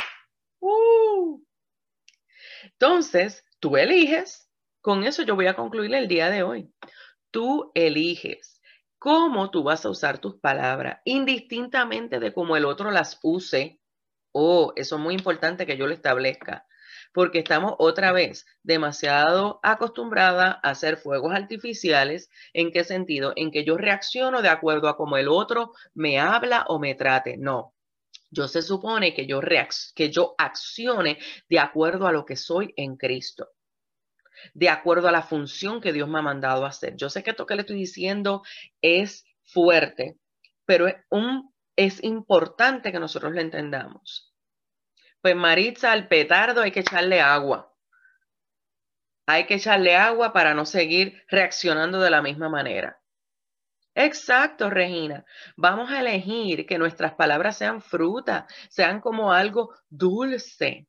[0.60, 1.42] ¡Uh!
[2.64, 4.48] Entonces, tú eliges.
[4.82, 6.74] Con eso yo voy a concluir el día de hoy.
[7.30, 8.60] Tú eliges
[8.98, 13.78] cómo tú vas a usar tus palabras, indistintamente de cómo el otro las use.
[14.32, 16.66] Oh, eso es muy importante que yo lo establezca,
[17.14, 22.28] porque estamos otra vez demasiado acostumbradas a hacer fuegos artificiales.
[22.52, 23.34] ¿En qué sentido?
[23.36, 27.36] En que yo reacciono de acuerdo a cómo el otro me habla o me trate.
[27.36, 27.76] No,
[28.32, 29.40] yo se supone que yo,
[29.94, 31.18] que yo accione
[31.48, 33.48] de acuerdo a lo que soy en Cristo
[34.54, 36.96] de acuerdo a la función que Dios me ha mandado hacer.
[36.96, 38.42] Yo sé que esto que le estoy diciendo
[38.80, 40.18] es fuerte,
[40.64, 44.32] pero es, un, es importante que nosotros lo entendamos.
[45.20, 47.72] Pues Maritza, al petardo hay que echarle agua.
[49.26, 52.98] Hay que echarle agua para no seguir reaccionando de la misma manera.
[53.94, 55.24] Exacto, Regina.
[55.56, 60.88] Vamos a elegir que nuestras palabras sean fruta, sean como algo dulce.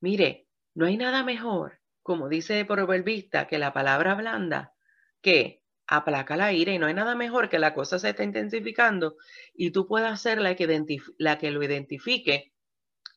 [0.00, 0.45] Mire,
[0.76, 4.74] no hay nada mejor, como dice el proverbista, que la palabra blanda,
[5.22, 9.16] que aplaca la ira y no hay nada mejor que la cosa se esté intensificando
[9.54, 12.52] y tú puedas ser la que, la que lo identifique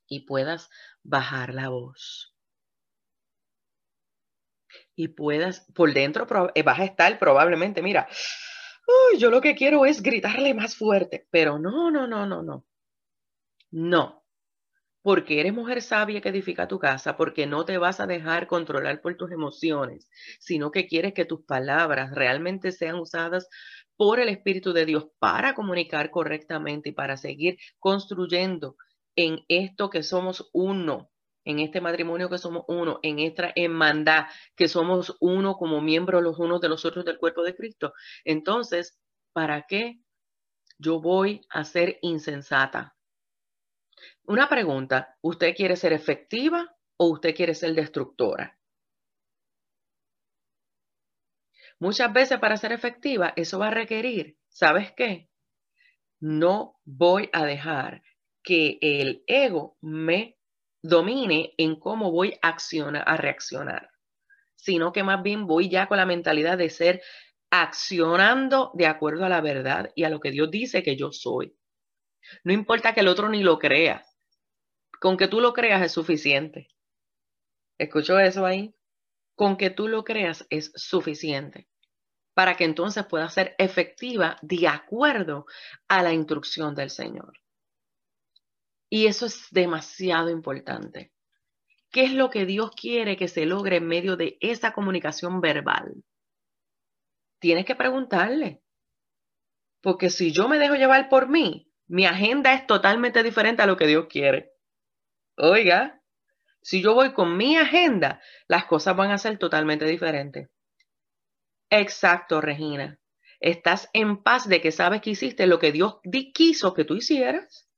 [0.08, 0.70] y puedas
[1.04, 2.34] bajar la voz.
[4.96, 8.08] Y puedas, por dentro eh, vas a estar probablemente, mira,
[9.18, 12.66] yo lo que quiero es gritarle más fuerte, pero no, no, no, no, no.
[13.72, 14.24] No,
[15.02, 19.02] porque eres mujer sabia que edifica tu casa, porque no te vas a dejar controlar
[19.02, 23.48] por tus emociones, sino que quieres que tus palabras realmente sean usadas
[23.96, 28.76] por el Espíritu de Dios para comunicar correctamente y para seguir construyendo
[29.16, 31.10] en esto que somos uno,
[31.46, 34.26] en este matrimonio que somos uno, en esta hermandad
[34.56, 37.94] que somos uno como miembros los unos de los otros del cuerpo de Cristo.
[38.24, 38.98] Entonces,
[39.34, 40.00] ¿para qué
[40.78, 42.99] yo voy a ser insensata?
[44.30, 48.60] Una pregunta, ¿usted quiere ser efectiva o usted quiere ser destructora?
[51.80, 55.32] Muchas veces para ser efectiva, eso va a requerir, ¿sabes qué?
[56.20, 58.04] No voy a dejar
[58.44, 60.38] que el ego me
[60.84, 63.90] domine en cómo voy a, accionar, a reaccionar,
[64.54, 67.02] sino que más bien voy ya con la mentalidad de ser
[67.50, 71.58] accionando de acuerdo a la verdad y a lo que Dios dice que yo soy.
[72.44, 74.06] No importa que el otro ni lo crea.
[75.00, 76.68] Con que tú lo creas es suficiente.
[77.78, 78.76] ¿Escuchó eso ahí?
[79.36, 81.68] Con que tú lo creas es suficiente
[82.40, 85.46] para que entonces pueda ser efectiva de acuerdo
[85.90, 87.34] a la instrucción del Señor.
[88.90, 91.12] Y eso es demasiado importante.
[91.92, 96.04] ¿Qué es lo que Dios quiere que se logre en medio de esa comunicación verbal?
[97.40, 98.62] Tienes que preguntarle.
[99.82, 103.76] Porque si yo me dejo llevar por mí, mi agenda es totalmente diferente a lo
[103.76, 104.54] que Dios quiere.
[105.40, 106.02] Oiga,
[106.62, 110.50] si yo voy con mi agenda, las cosas van a ser totalmente diferentes.
[111.70, 113.00] Exacto, Regina.
[113.40, 116.00] Estás en paz de que sabes que hiciste lo que Dios
[116.34, 117.70] quiso que tú hicieras,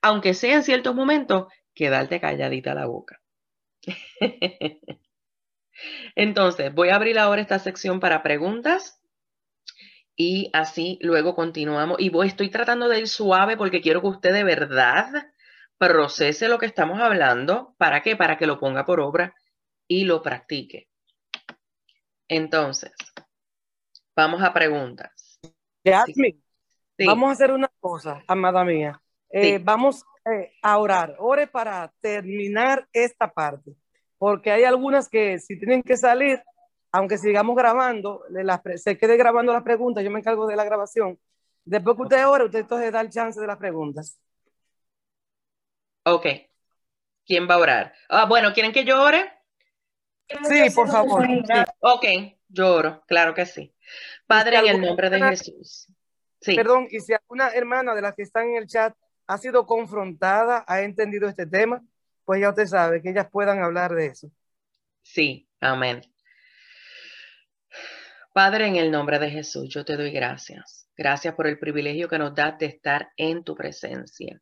[0.00, 3.20] aunque sea en ciertos momentos quedarte calladita la boca.
[6.14, 9.00] Entonces, voy a abrir ahora esta sección para preguntas
[10.16, 11.98] y así luego continuamos.
[12.00, 15.32] Y voy, estoy tratando de ir suave porque quiero que usted de verdad
[15.80, 17.74] procese lo que estamos hablando.
[17.78, 18.14] ¿Para qué?
[18.14, 19.34] Para que lo ponga por obra
[19.88, 20.88] y lo practique.
[22.28, 22.92] Entonces,
[24.14, 25.40] vamos a preguntas.
[25.82, 26.38] Jasmine,
[27.06, 29.00] vamos a hacer una cosa, amada mía.
[29.30, 31.16] Eh, vamos eh, a orar.
[31.18, 33.74] Ore para terminar esta parte,
[34.18, 36.42] porque hay algunas que si tienen que salir,
[36.92, 38.22] aunque sigamos grabando,
[38.76, 41.18] se quede grabando las preguntas, yo me encargo de la grabación.
[41.64, 44.20] Después que usted ore, usted entonces da el chance de las preguntas.
[46.04, 46.26] Ok.
[47.24, 47.94] ¿Quién va a orar?
[48.08, 49.32] Ah, bueno, ¿quieren que yo ore?
[50.48, 51.26] Sí, por favor.
[51.80, 52.04] Ok,
[52.48, 53.74] yo oro, claro que sí.
[54.26, 55.86] Padre, en el nombre de Jesús.
[56.40, 56.56] Sí.
[56.56, 58.94] Perdón, y si alguna hermana de las que están en el chat
[59.26, 61.84] ha sido confrontada, ha entendido este tema,
[62.24, 64.30] pues ya usted sabe que ellas puedan hablar de eso.
[65.02, 66.00] Sí, amén.
[68.32, 70.88] Padre, en el nombre de Jesús, yo te doy gracias.
[70.96, 74.40] Gracias por el privilegio que nos das de estar en tu presencia.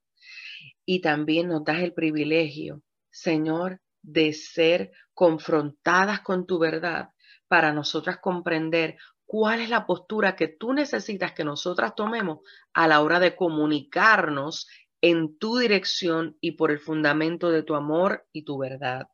[0.91, 2.80] Y también nos das el privilegio,
[3.11, 7.11] Señor, de ser confrontadas con tu verdad
[7.47, 12.39] para nosotras comprender cuál es la postura que tú necesitas que nosotras tomemos
[12.72, 14.66] a la hora de comunicarnos
[15.03, 19.09] en tu dirección y por el fundamento de tu amor y tu verdad.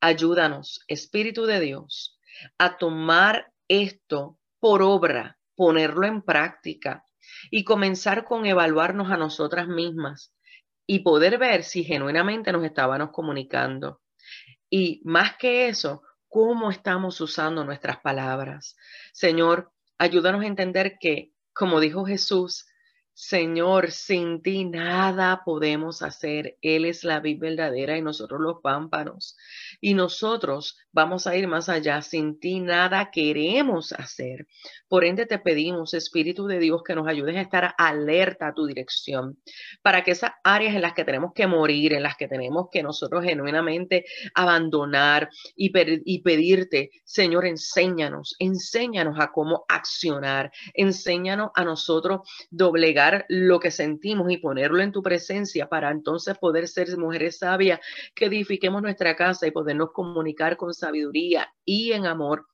[0.00, 2.18] Ayúdanos, Espíritu de Dios,
[2.58, 7.06] a tomar esto por obra, ponerlo en práctica
[7.48, 10.34] y comenzar con evaluarnos a nosotras mismas
[10.92, 14.00] y poder ver si genuinamente nos estábamos comunicando.
[14.68, 18.74] Y más que eso, cómo estamos usando nuestras palabras.
[19.12, 22.66] Señor, ayúdanos a entender que, como dijo Jesús,
[23.12, 26.56] Señor, sin ti nada podemos hacer.
[26.62, 29.36] Él es la vida verdadera y nosotros los pámpanos.
[29.80, 32.00] Y nosotros vamos a ir más allá.
[32.02, 34.46] Sin ti nada queremos hacer.
[34.88, 38.66] Por ende te pedimos, Espíritu de Dios, que nos ayudes a estar alerta a tu
[38.66, 39.38] dirección,
[39.82, 42.82] para que esas áreas en las que tenemos que morir, en las que tenemos que
[42.82, 44.04] nosotros genuinamente
[44.34, 45.70] abandonar y,
[46.04, 54.30] y pedirte, Señor, enséñanos, enséñanos a cómo accionar, enséñanos a nosotros doblegar lo que sentimos
[54.30, 57.80] y ponerlo en tu presencia para entonces poder ser mujeres sabias
[58.14, 62.46] que edifiquemos nuestra casa y podernos comunicar con sabiduría y en amor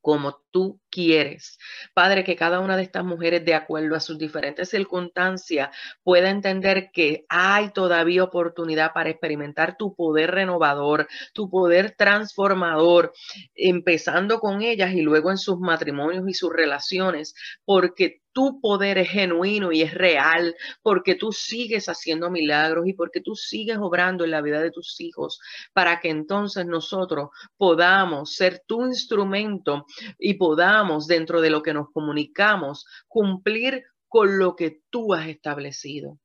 [0.00, 1.58] como tú quieres.
[1.94, 5.68] Padre, que cada una de estas mujeres, de acuerdo a sus diferentes circunstancias,
[6.02, 13.12] pueda entender que hay todavía oportunidad para experimentar tu poder renovador, tu poder transformador,
[13.54, 17.34] empezando con ellas y luego en sus matrimonios y sus relaciones,
[17.64, 23.20] porque tu poder es genuino y es real, porque tú sigues haciendo milagros y porque
[23.20, 25.40] tú sigues obrando en la vida de tus hijos,
[25.72, 29.86] para que entonces nosotros podamos ser tu instrumento
[30.18, 36.18] y podamos, dentro de lo que nos comunicamos, cumplir con lo que tú has establecido.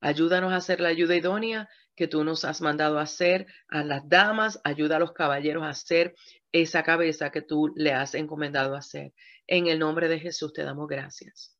[0.00, 4.60] Ayúdanos a hacer la ayuda idónea que tú nos has mandado hacer a las damas,
[4.64, 6.14] ayuda a los caballeros a hacer
[6.50, 9.12] esa cabeza que tú le has encomendado a hacer.
[9.46, 11.56] En el nombre de Jesús te damos gracias.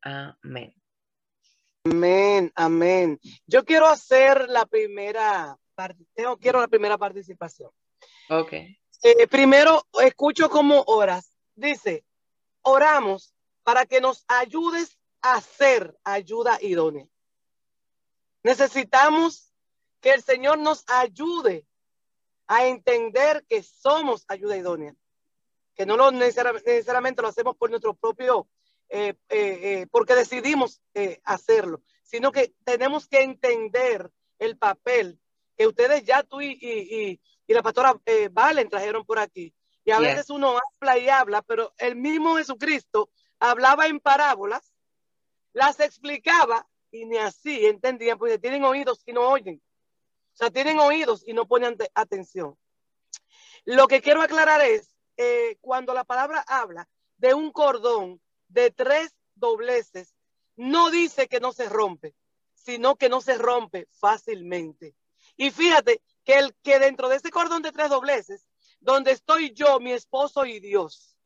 [0.00, 0.74] Amén.
[1.84, 3.20] Amén, amén.
[3.46, 5.58] Yo quiero hacer la primera,
[6.40, 7.70] quiero la primera participación.
[8.30, 8.52] Ok.
[8.52, 11.36] Eh, primero, escucho como oras.
[11.56, 12.04] Dice,
[12.62, 13.34] oramos
[13.64, 17.06] para que nos ayudes a hacer ayuda idónea.
[18.44, 19.52] Necesitamos
[20.00, 21.66] que el Señor nos ayude
[22.46, 24.94] a entender que somos ayuda idónea,
[25.74, 28.48] que no lo necesariamente lo hacemos por nuestro propio,
[28.88, 30.82] eh, eh, porque decidimos
[31.24, 35.18] hacerlo, sino que tenemos que entender el papel
[35.56, 39.54] que ustedes ya tú y y la pastora eh, Valen trajeron por aquí.
[39.84, 43.10] Y a veces uno habla y habla, pero el mismo Jesucristo
[43.40, 44.72] hablaba en parábolas,
[45.52, 49.60] las explicaba y ni así entendían, porque tienen oídos y no oyen.
[50.34, 52.56] O sea, tienen oídos y no ponen atención.
[53.64, 59.14] Lo que quiero aclarar es, eh, cuando la palabra habla de un cordón de tres
[59.34, 60.14] dobleces,
[60.56, 62.14] no dice que no se rompe,
[62.54, 64.94] sino que no se rompe fácilmente.
[65.36, 68.46] Y fíjate que, el, que dentro de ese cordón de tres dobleces,
[68.80, 71.16] donde estoy yo, mi esposo y Dios.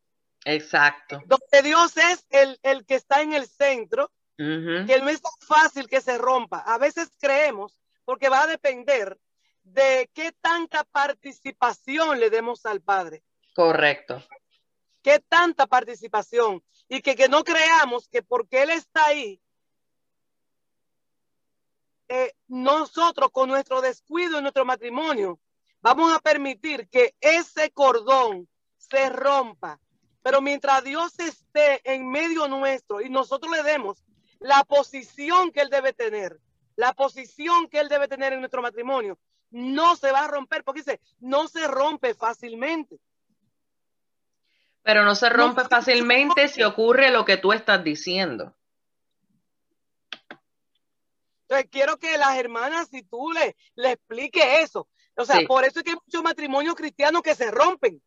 [0.45, 1.20] Exacto.
[1.26, 5.89] Donde Dios es el, el que está en el centro, que no es tan fácil
[5.89, 6.59] que se rompa.
[6.59, 9.18] A veces creemos, porque va a depender
[9.62, 13.24] de qué tanta participación le demos al Padre.
[13.57, 14.22] Correcto.
[15.02, 16.62] Qué tanta participación.
[16.90, 19.40] Y que, que no creamos que porque Él está ahí,
[22.09, 25.40] eh, nosotros con nuestro descuido en nuestro matrimonio,
[25.80, 28.46] vamos a permitir que ese cordón
[28.76, 29.80] se rompa.
[30.22, 34.04] Pero mientras Dios esté en medio nuestro y nosotros le demos
[34.38, 36.38] la posición que Él debe tener,
[36.76, 39.18] la posición que Él debe tener en nuestro matrimonio,
[39.50, 43.00] no se va a romper, porque dice, no se rompe fácilmente.
[44.87, 48.55] Pero no se rompe fácilmente si ocurre lo que tú estás diciendo.
[51.43, 54.89] Entonces, quiero que las hermanas, si tú le, le expliques eso.
[55.16, 58.01] O sea, por eso es que hay muchos matrimonios cristianos que se rompen.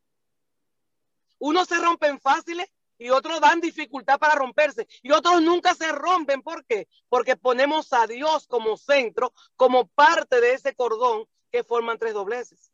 [1.39, 4.87] Unos se rompen fáciles y otros dan dificultad para romperse.
[5.01, 6.41] Y otros nunca se rompen.
[6.41, 6.87] ¿Por qué?
[7.09, 12.71] Porque ponemos a Dios como centro, como parte de ese cordón que forman tres dobleces.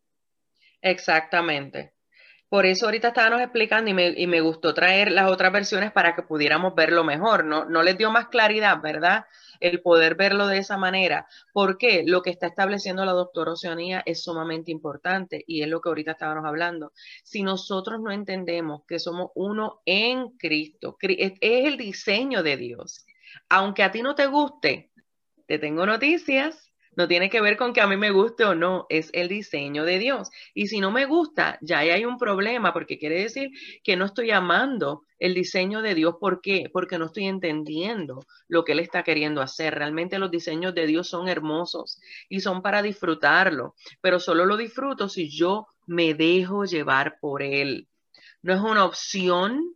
[0.80, 1.95] Exactamente.
[2.50, 6.16] Por eso ahorita estábamos explicando y me, y me, gustó traer las otras versiones para
[6.16, 7.44] que pudiéramos verlo mejor.
[7.44, 9.26] No, no les dio más claridad, ¿verdad?
[9.60, 11.28] El poder verlo de esa manera.
[11.54, 15.90] Porque lo que está estableciendo la doctora Oceanía es sumamente importante y es lo que
[15.90, 16.94] ahorita estábamos hablando.
[17.24, 23.06] Si nosotros no entendemos que somos uno en Cristo, es el diseño de Dios.
[23.50, 24.92] Aunque a ti no te guste,
[25.48, 26.65] te tengo noticias
[26.96, 29.84] no tiene que ver con que a mí me guste o no, es el diseño
[29.84, 30.30] de Dios.
[30.54, 33.52] Y si no me gusta, ya hay un problema, porque quiere decir
[33.84, 36.16] que no estoy amando el diseño de Dios.
[36.20, 36.70] ¿Por qué?
[36.72, 39.76] Porque no estoy entendiendo lo que Él está queriendo hacer.
[39.76, 45.10] Realmente los diseños de Dios son hermosos y son para disfrutarlo, pero solo lo disfruto
[45.10, 47.88] si yo me dejo llevar por Él.
[48.42, 49.76] No es una opción.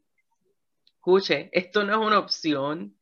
[0.96, 2.99] Escuche, esto no es una opción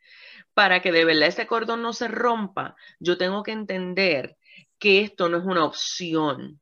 [0.58, 4.40] para que de verdad ese cordón no se rompa, yo tengo que entender
[4.80, 6.60] que esto no es una opción.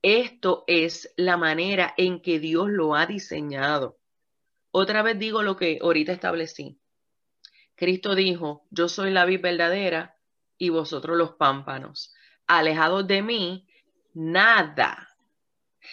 [0.00, 3.98] Esto es la manera en que Dios lo ha diseñado.
[4.70, 6.78] Otra vez digo lo que ahorita establecí.
[7.74, 10.16] Cristo dijo, yo soy la vid verdadera
[10.56, 12.14] y vosotros los pámpanos.
[12.46, 13.66] Alejados de mí,
[14.14, 15.16] nada.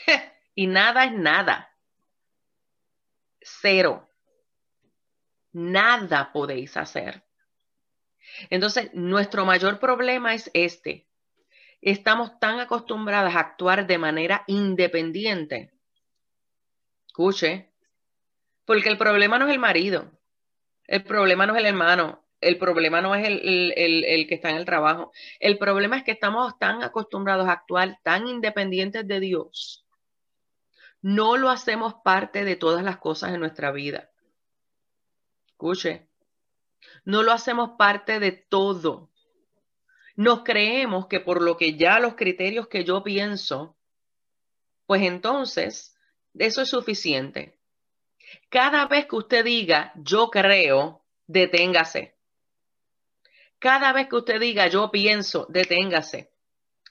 [0.54, 1.76] y nada es nada.
[3.42, 4.07] Cero
[5.58, 7.24] nada podéis hacer.
[8.52, 11.08] Entonces, nuestro mayor problema es este.
[11.82, 15.74] Estamos tan acostumbradas a actuar de manera independiente.
[17.08, 17.72] Escuche,
[18.66, 20.12] porque el problema no es el marido,
[20.86, 24.58] el problema no es el hermano, el problema no es el, el, que está en
[24.58, 25.12] el trabajo.
[25.40, 29.88] El problema es que estamos tan acostumbrados a actuar tan independientes de Dios.
[31.02, 34.12] No lo hacemos parte de todas las cosas en nuestra vida.
[35.58, 36.08] Escuche,
[37.04, 39.10] no lo hacemos parte de todo.
[40.16, 43.76] Nos creemos que por lo que ya los criterios que yo pienso,
[44.86, 45.98] pues entonces
[46.38, 47.58] eso es suficiente.
[48.50, 52.16] Cada vez que usted diga yo creo, deténgase.
[53.58, 56.32] Cada vez que usted diga yo pienso, deténgase.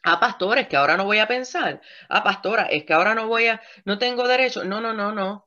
[0.03, 1.81] Ah, pastores que ahora no voy a pensar.
[2.09, 4.65] Ah, pastora, es que ahora no voy a, no tengo derecho.
[4.65, 5.47] No, no, no, no.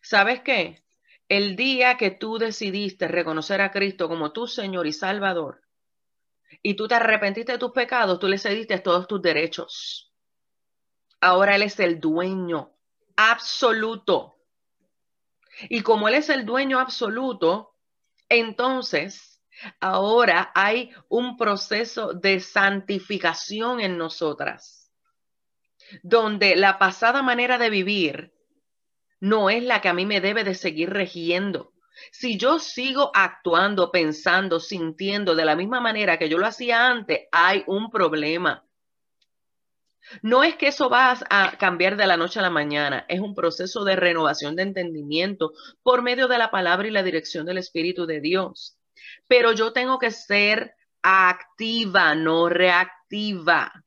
[0.00, 0.84] ¿Sabes qué?
[1.30, 5.62] El día que tú decidiste reconocer a Cristo como tu Señor y Salvador,
[6.60, 10.12] y tú te arrepentiste de tus pecados, tú le cediste todos tus derechos.
[11.20, 12.72] Ahora Él es el dueño
[13.14, 14.38] absoluto.
[15.68, 17.76] Y como Él es el dueño absoluto,
[18.28, 19.40] entonces
[19.78, 24.90] ahora hay un proceso de santificación en nosotras,
[26.02, 28.39] donde la pasada manera de vivir
[29.20, 31.72] no es la que a mí me debe de seguir regiendo.
[32.10, 37.28] Si yo sigo actuando, pensando, sintiendo de la misma manera que yo lo hacía antes,
[37.30, 38.64] hay un problema.
[40.22, 43.34] No es que eso va a cambiar de la noche a la mañana, es un
[43.34, 45.52] proceso de renovación de entendimiento
[45.82, 48.76] por medio de la palabra y la dirección del Espíritu de Dios.
[49.28, 53.84] Pero yo tengo que ser activa, no reactiva.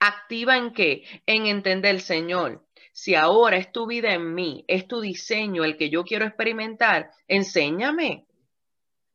[0.00, 1.22] ¿Activa en qué?
[1.26, 2.65] En entender, Señor,
[2.96, 7.10] si ahora es tu vida en mí, es tu diseño el que yo quiero experimentar,
[7.28, 8.24] enséñame.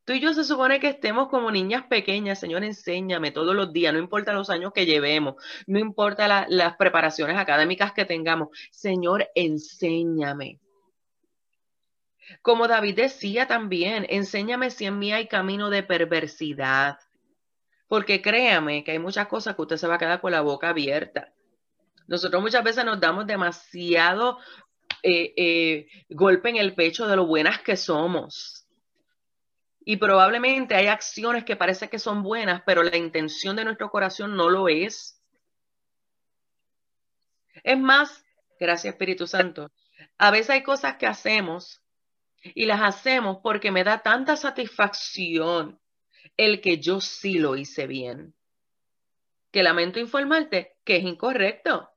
[0.05, 3.91] Tú y yo se supone que estemos como niñas pequeñas, Señor, enséñame todos los días,
[3.91, 5.33] no importa los años que llevemos,
[5.65, 10.59] no importa las preparaciones académicas que tengamos, Señor, enséñame.
[12.43, 16.99] Como David decía también, enséñame si en mí hay camino de perversidad.
[17.87, 20.69] Porque créame que hay muchas cosas que usted se va a quedar con la boca
[20.69, 21.33] abierta.
[22.11, 24.37] Nosotros muchas veces nos damos demasiado
[25.01, 28.67] eh, eh, golpe en el pecho de lo buenas que somos.
[29.85, 34.35] Y probablemente hay acciones que parece que son buenas, pero la intención de nuestro corazón
[34.35, 35.23] no lo es.
[37.63, 38.25] Es más,
[38.59, 39.71] gracias Espíritu Santo,
[40.17, 41.81] a veces hay cosas que hacemos
[42.43, 45.79] y las hacemos porque me da tanta satisfacción
[46.35, 48.35] el que yo sí lo hice bien.
[49.49, 51.90] Que lamento informarte que es incorrecto.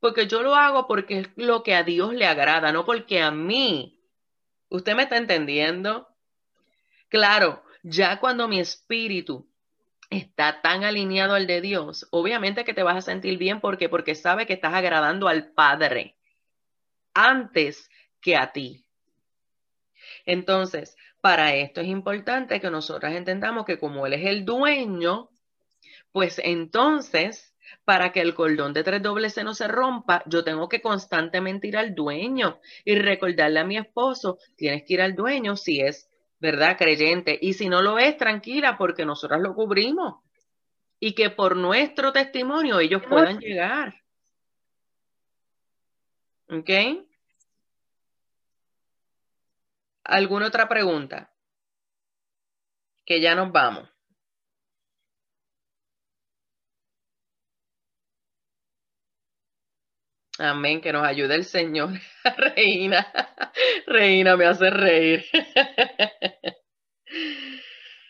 [0.00, 3.30] Porque yo lo hago porque es lo que a Dios le agrada, no porque a
[3.30, 4.00] mí.
[4.68, 6.08] ¿Usted me está entendiendo?
[7.08, 9.48] Claro, ya cuando mi espíritu
[10.08, 14.14] está tan alineado al de Dios, obviamente que te vas a sentir bien porque porque
[14.14, 16.16] sabe que estás agradando al Padre
[17.14, 17.90] antes
[18.20, 18.86] que a ti.
[20.24, 25.30] Entonces, para esto es importante que nosotras entendamos que como Él es el dueño,
[26.12, 27.51] pues entonces,
[27.84, 31.68] para que el cordón de tres dobles se no se rompa, yo tengo que constantemente
[31.68, 36.08] ir al dueño y recordarle a mi esposo, tienes que ir al dueño si es,
[36.38, 36.76] ¿verdad?
[36.76, 37.38] Creyente.
[37.40, 40.22] Y si no lo es, tranquila, porque nosotras lo cubrimos.
[40.98, 43.94] Y que por nuestro testimonio ellos puedan llegar.
[46.48, 46.70] ¿Ok?
[50.04, 51.32] ¿Alguna otra pregunta?
[53.04, 53.91] Que ya nos vamos.
[60.38, 61.90] Amén, que nos ayude el Señor.
[62.36, 63.06] Reina,
[63.86, 65.24] Reina, me hace reír.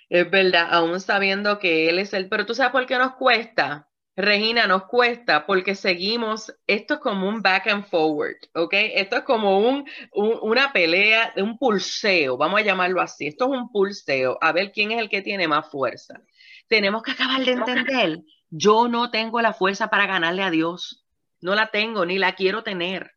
[0.09, 3.89] Es verdad, aún sabiendo que Él es el, pero tú sabes por qué nos cuesta.
[4.15, 8.75] Regina, nos cuesta porque seguimos, esto es como un back and forward, ¿ok?
[8.75, 13.27] Esto es como un, una pelea, de un pulseo, vamos a llamarlo así.
[13.27, 16.21] Esto es un pulseo, a ver quién es el que tiene más fuerza.
[16.69, 18.21] Tenemos que acabar de entender,
[18.51, 21.02] yo no tengo la fuerza para ganarle a Dios,
[21.43, 23.13] no la tengo ni la quiero tener.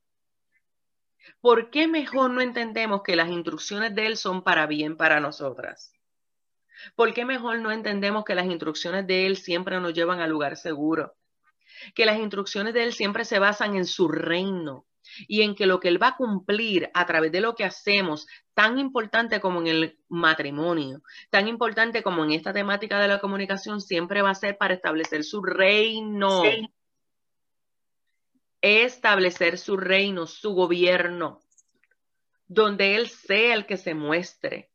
[1.39, 5.93] ¿Por qué mejor no entendemos que las instrucciones de Él son para bien para nosotras?
[6.95, 10.57] ¿Por qué mejor no entendemos que las instrucciones de Él siempre nos llevan al lugar
[10.57, 11.15] seguro?
[11.93, 14.86] Que las instrucciones de Él siempre se basan en su reino
[15.28, 18.28] y en que lo que Él va a cumplir a través de lo que hacemos,
[18.53, 23.82] tan importante como en el matrimonio, tan importante como en esta temática de la comunicación,
[23.82, 26.41] siempre va a ser para establecer su reino.
[28.68, 31.39] Establecer su reino, su gobierno,
[32.47, 34.72] donde Él sea el que se muestre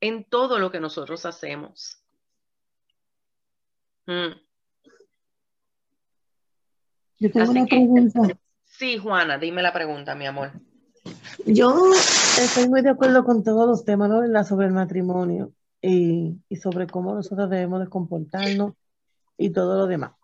[0.00, 2.02] en todo lo que nosotros hacemos.
[4.06, 4.40] Mm.
[7.18, 8.20] Yo tengo una pregunta.
[8.64, 10.52] Sí, Juana, dime la pregunta, mi amor.
[11.44, 11.92] Yo
[12.38, 14.44] estoy muy de acuerdo con todos los temas ¿no?
[14.44, 18.74] sobre el matrimonio y, y, sobre cómo nosotros debemos de comportarnos
[19.36, 20.17] y todo lo demás.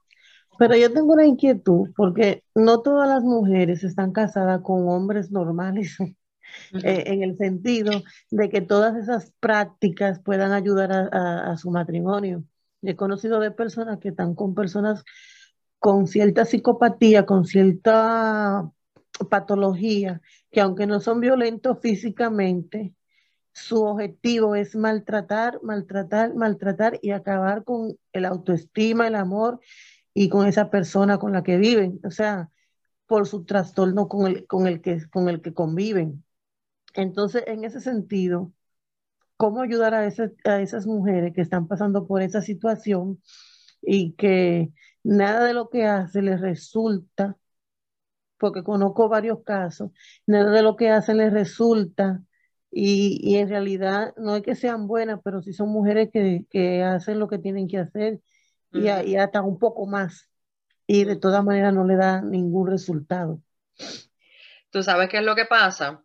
[0.59, 5.99] Pero yo tengo una inquietud porque no todas las mujeres están casadas con hombres normales
[6.73, 12.45] eh, en el sentido de que todas esas prácticas puedan ayudar a, su matrimonio.
[12.83, 15.05] He conocido de personas que están con personas
[15.79, 18.71] con cierta psicopatía, con cierta
[19.31, 22.95] patología, que aunque no son violentos físicamente,
[23.53, 29.61] su objetivo es maltratar, maltratar, maltratar y acabar con el autoestima, el amor
[30.15, 32.51] y con esa persona con la que viven, o sea,
[33.07, 36.25] por su trastorno con el, con el, que, con el que conviven.
[36.95, 38.53] Entonces, en ese sentido,
[39.37, 43.21] ¿cómo ayudar a, a esas mujeres que están pasando por esa situación
[43.83, 47.37] y que nada de lo que hace les resulta,
[48.39, 49.91] porque conozco varios casos,
[50.27, 52.23] nada de lo que hacen les resulta
[52.71, 57.29] y, en realidad no es que sean buenas, pero sí son mujeres que, hacen lo
[57.29, 58.21] que tienen que hacer
[58.75, 60.29] y, y, hasta un poco más
[60.87, 63.41] y de todas maneras no le da ningún resultado.
[64.71, 66.05] ¿Tú sabes qué es lo que pasa?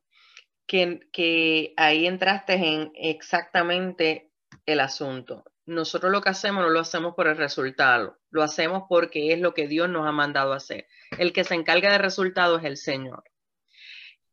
[0.69, 4.31] que, ahí entraste en exactamente
[4.65, 5.43] el asunto.
[5.65, 9.53] Nosotros lo que hacemos no lo hacemos por el resultado, lo hacemos porque es lo
[9.53, 10.87] que Dios nos ha mandado a hacer.
[11.17, 13.23] El que se encarga del resultado es el Señor.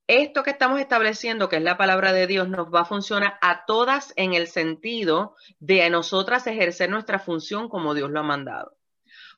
[0.09, 3.65] Esto que estamos estableciendo, que es la palabra de Dios, nos va a funcionar a
[3.67, 8.77] todas en el sentido de nosotras ejercer nuestra función como Dios lo ha mandado.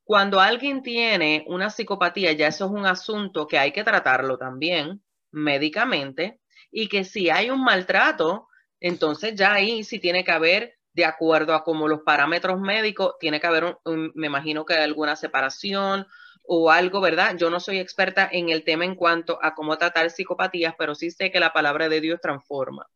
[0.05, 5.03] Cuando alguien tiene una psicopatía, ya eso es un asunto que hay que tratarlo también
[5.31, 6.41] médicamente,
[6.71, 8.49] y que si hay un maltrato,
[8.79, 13.41] entonces ya ahí sí tiene que haber, de acuerdo a como los parámetros médicos, tiene
[13.41, 13.79] que haber,
[14.15, 16.07] me imagino que alguna separación
[16.51, 17.37] o algo, ¿verdad?
[17.37, 21.11] Yo no soy experta en el tema en cuanto a cómo tratar psicopatías, pero sí
[21.11, 22.89] sé que la palabra de Dios transforma.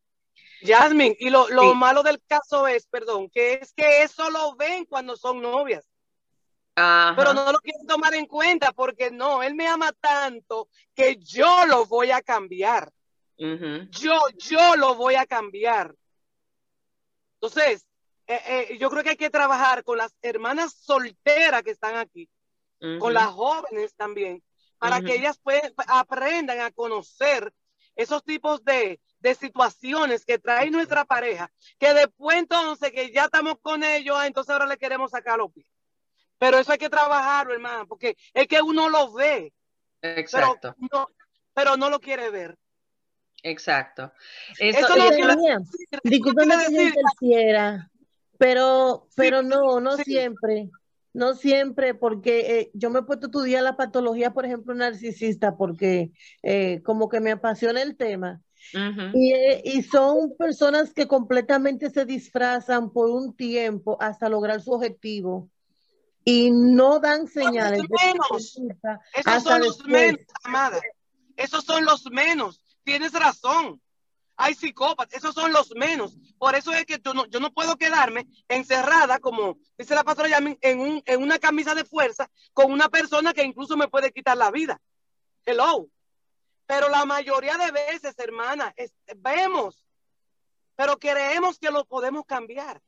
[0.61, 4.85] Jasmine, y lo, lo malo del caso es, perdón, que es que eso lo ven
[4.85, 5.87] cuando son novias.
[6.75, 11.67] Pero no lo quieren tomar en cuenta porque no, él me ama tanto que yo
[11.67, 12.91] lo voy a cambiar.
[13.37, 15.93] Yo, yo lo voy a cambiar.
[17.35, 17.85] Entonces,
[18.25, 22.29] eh, eh, yo creo que hay que trabajar con las hermanas solteras que están aquí,
[22.99, 24.43] con las jóvenes también,
[24.77, 25.39] para que ellas
[25.87, 27.53] aprendan a conocer
[27.95, 33.55] esos tipos de, de situaciones que trae nuestra pareja, que después entonces que ya estamos
[33.61, 35.67] con ellos, ah, entonces ahora le queremos sacar los pies.
[36.37, 39.53] Pero eso hay que trabajarlo, hermano, porque es que uno lo ve.
[40.01, 40.75] Exacto.
[40.77, 41.07] Pero no,
[41.53, 42.57] pero no lo quiere ver.
[43.43, 44.11] Exacto.
[44.57, 45.37] Eso, eso lo
[46.03, 47.77] Discúlpeme que yo
[48.37, 50.69] pero, pero no, no siempre.
[51.13, 55.55] No siempre, porque eh, yo me he puesto a estudiar la patología, por ejemplo, narcisista,
[55.55, 56.11] porque
[56.41, 58.41] eh, como que me apasiona el tema.
[59.13, 64.71] y, eh, y, son personas que completamente se disfrazan por un tiempo hasta lograr su
[64.71, 65.49] objetivo
[66.25, 67.83] y no dan señales.
[67.89, 68.59] Menos.
[69.13, 70.81] Esos son los menos, amada.
[71.35, 72.61] Esos son los menos.
[72.83, 73.81] Tienes razón.
[74.35, 76.17] Hay psicópatas, esos son los menos.
[76.37, 80.29] Por eso es que yo no, yo no puedo quedarme encerrada, como dice la pastora
[80.29, 84.11] Yamin, en, un, en una camisa de fuerza con una persona que incluso me puede
[84.11, 84.81] quitar la vida.
[85.45, 85.87] Hello.
[86.65, 88.73] Pero la mayoría de veces, hermana,
[89.17, 89.85] vemos,
[90.75, 92.81] pero creemos que lo podemos cambiar.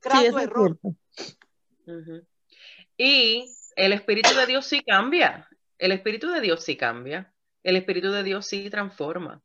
[0.00, 0.78] Gracias, error.
[2.96, 5.48] Y el Espíritu de Dios sí cambia.
[5.78, 7.34] El Espíritu de Dios sí cambia.
[7.62, 9.42] El Espíritu de Dios sí transforma.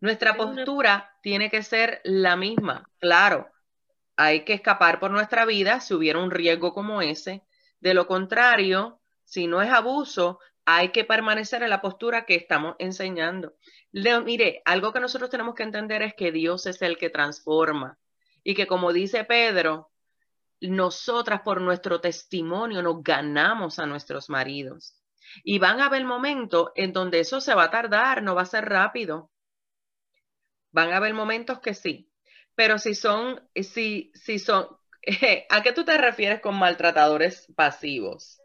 [0.00, 2.88] Nuestra postura tiene que ser la misma.
[2.98, 3.50] Claro,
[4.16, 7.42] hay que escapar por nuestra vida si hubiera un riesgo como ese.
[7.80, 12.76] De lo contrario, si no es abuso, hay que permanecer en la postura que estamos
[12.78, 13.54] enseñando.
[13.92, 17.98] Leo, mire, algo que nosotros tenemos que entender es que Dios es el que transforma
[18.42, 19.90] y que como dice Pedro,
[20.60, 24.96] nosotras por nuestro testimonio nos ganamos a nuestros maridos.
[25.44, 28.46] Y van a haber momentos en donde eso se va a tardar, no va a
[28.46, 29.30] ser rápido.
[30.76, 32.06] Van a haber momentos que sí.
[32.54, 34.66] Pero si son, si, si son,
[35.48, 38.38] ¿a qué tú te refieres con maltratadores pasivos?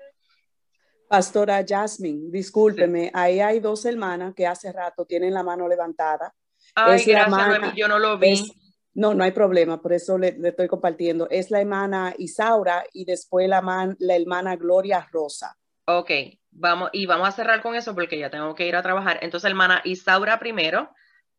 [1.10, 6.34] Pastora Jasmine, discúlpeme, ahí hay dos hermanas que hace rato tienen la mano levantada.
[6.74, 8.50] Ay, gracias, yo no lo vi.
[8.94, 11.28] No, no hay problema, por eso le, estoy compartiendo.
[11.30, 15.58] Es la hermana Isaura y después la, la hermana Gloria Rosa.
[15.84, 16.12] Ok,
[16.52, 19.20] vamos, y vamos a cerrar con eso porque ya tengo que ir a trabajar.
[19.22, 20.92] Entonces, hermana Isaura primero,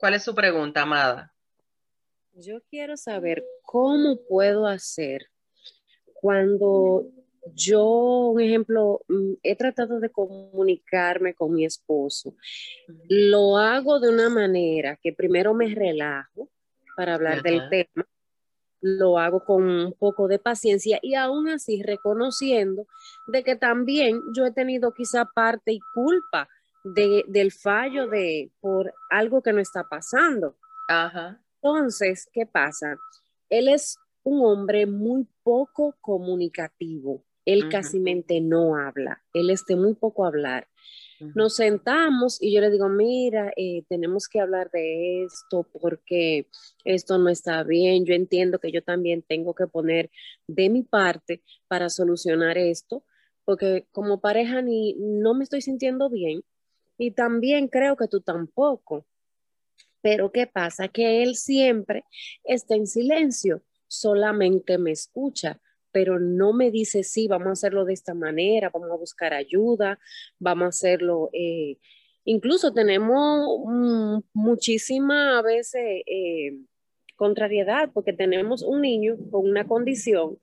[0.02, 1.32] ¿cuál es su pregunta, amada?
[2.32, 5.28] Yo quiero saber cómo puedo hacer
[6.12, 7.06] cuando
[7.54, 12.34] yo, un ejemplo, mm, he tratado de comunicarme con mi esposo.
[13.08, 16.50] Lo hago de una manera que primero me relajo,
[16.96, 18.04] para hablar del tema.
[18.80, 22.88] Lo hago con un poco de paciencia y aún así reconociendo
[23.28, 26.48] de que también yo he tenido quizá parte y culpa
[26.84, 30.56] de, del fallo de por algo que no está pasando.
[30.88, 31.40] Ajá.
[31.62, 32.96] Entonces, ¿qué pasa?
[33.48, 37.24] Él es un hombre muy poco comunicativo.
[37.44, 39.22] Él casi mente no habla.
[39.32, 40.68] Él este muy poco hablar.
[41.34, 46.48] Nos sentamos y yo le digo, mira, eh, tenemos que hablar de esto porque
[46.84, 48.04] esto no está bien.
[48.04, 50.10] Yo entiendo que yo también tengo que poner
[50.48, 53.04] de mi parte para solucionar esto,
[53.44, 56.42] porque como pareja ni no me estoy sintiendo bien
[56.98, 59.06] y también creo que tú tampoco.
[60.00, 60.88] Pero ¿qué pasa?
[60.88, 62.04] Que él siempre
[62.44, 65.60] está en silencio, solamente me escucha
[65.92, 70.00] pero no me dice, sí, vamos a hacerlo de esta manera, vamos a buscar ayuda,
[70.38, 71.28] vamos a hacerlo.
[71.32, 71.78] Eh,
[72.24, 76.58] incluso tenemos mm, muchísima a veces eh,
[77.14, 80.38] contrariedad porque tenemos un niño con una condición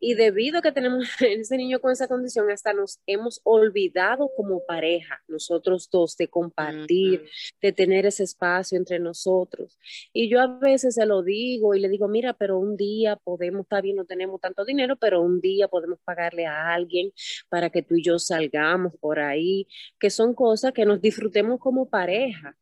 [0.00, 4.64] y debido a que tenemos ese niño con esa condición, hasta nos hemos olvidado como
[4.64, 7.28] pareja, nosotros dos, de compartir,
[7.60, 9.78] de tener ese espacio entre nosotros.
[10.12, 13.62] Y yo a veces se lo digo y le digo, mira, pero un día podemos,
[13.62, 17.12] está bien, no tenemos tanto dinero, pero un día podemos pagarle a alguien
[17.48, 19.66] para que tú y yo salgamos por ahí,
[19.98, 22.56] que son cosas que nos disfrutemos como pareja.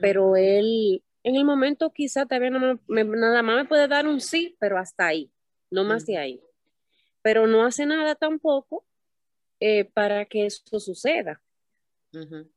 [0.00, 4.56] Pero él, en el momento quizá todavía no nada más me puede dar un sí,
[4.58, 5.30] pero hasta ahí,
[5.70, 6.42] no más de ahí
[7.22, 8.84] pero no hace nada tampoco
[9.60, 11.42] eh, para que eso suceda.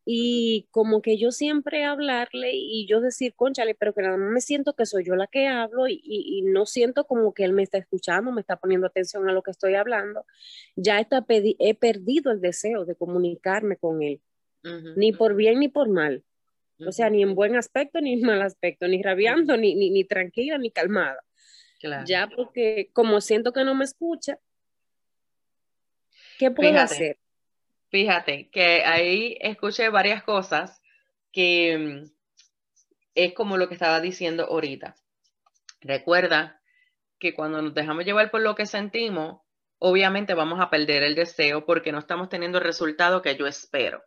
[0.04, 4.42] Y como que yo siempre hablarle y yo decir, conchale, pero que nada más me
[4.42, 7.78] siento que soy yo la que hablo y, no siento como que él me está
[7.78, 10.26] escuchando, me está poniendo atención a lo que estoy hablando,
[10.76, 14.22] ya está he perdido el deseo de comunicarme con él,
[14.96, 16.24] ni por bien ni por mal.
[16.86, 20.04] O sea, ni en buen aspecto ni en mal aspecto, ni rabiando, ni, ni, ni
[20.04, 21.24] tranquila, ni calmada.
[22.06, 24.40] Ya porque como siento que no me escucha,
[26.44, 27.18] ¿qué puedo hacer?
[27.90, 30.82] Fíjate que ahí escuché varias cosas
[31.32, 32.12] que mm,
[33.16, 34.96] es como lo que estaba diciendo ahorita.
[35.80, 36.62] Recuerda
[37.20, 39.42] que cuando nos dejamos llevar por lo que sentimos,
[39.80, 44.04] obviamente vamos a perder el deseo porque no estamos teniendo el resultado que yo espero.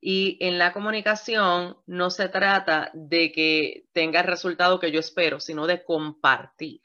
[0.00, 5.40] Y en la comunicación no se trata de que tenga el resultado que yo espero,
[5.40, 6.80] sino de compartir.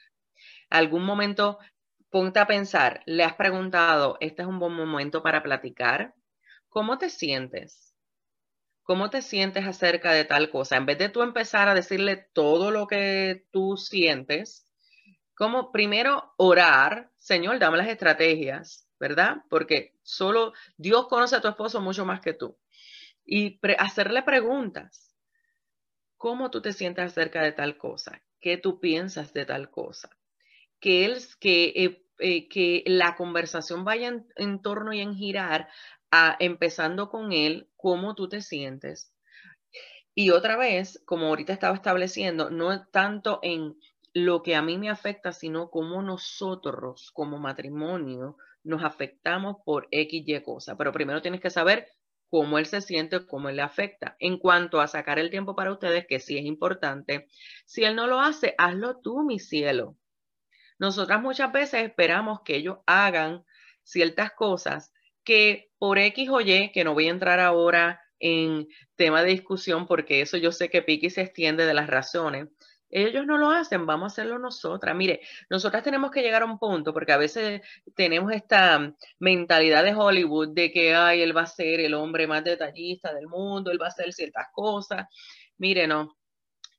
[0.70, 1.58] Algún momento
[2.10, 6.14] ponte a pensar, le has preguntado, este es un buen momento para platicar.
[6.68, 7.94] ¿Cómo te sientes?
[8.82, 10.76] ¿Cómo te sientes acerca de tal cosa?
[10.76, 14.66] En vez de tú empezar a decirle todo lo que tú sientes,
[15.34, 19.36] como primero orar, Señor, dame las estrategias, ¿verdad?
[19.50, 22.58] Porque solo Dios conoce a tu esposo mucho más que tú.
[23.24, 25.14] Y hacerle preguntas.
[26.16, 28.20] ¿Cómo tú te sientes acerca de tal cosa?
[28.40, 30.17] ¿Qué tú piensas de tal cosa?
[30.80, 35.68] Que, él, que, eh, eh, que la conversación vaya en, torno y en girar,
[36.10, 39.12] a, empezando con él, cómo tú te sientes.
[40.14, 43.76] Y otra vez, como ahorita estaba estableciendo, no tanto en
[44.14, 50.24] lo que a mí me afecta, sino cómo nosotros como matrimonio nos afectamos por X
[50.26, 50.76] y cosa.
[50.76, 51.86] Pero primero tienes que saber
[52.30, 54.16] cómo él se siente, cómo él le afecta.
[54.18, 57.28] En cuanto a sacar el tiempo para ustedes, que sí es importante,
[57.64, 59.96] si él no lo hace, hazlo tú, mi cielo.
[60.78, 63.44] Nosotras muchas veces esperamos que ellos hagan
[63.82, 64.92] ciertas cosas
[65.24, 68.66] que por X o Y, que no voy a entrar ahora en
[68.96, 72.48] tema de discusión porque eso yo sé que Piki se extiende de las razones.
[72.90, 74.96] Ellos no lo hacen, vamos a hacerlo nosotras.
[74.96, 75.20] Mire,
[75.50, 77.60] nosotras tenemos que llegar a un punto porque a veces
[77.94, 82.42] tenemos esta mentalidad de Hollywood de que, ay, él va a ser el hombre más
[82.44, 85.06] detallista del mundo, él va a hacer ciertas cosas.
[85.58, 86.16] Mire, no,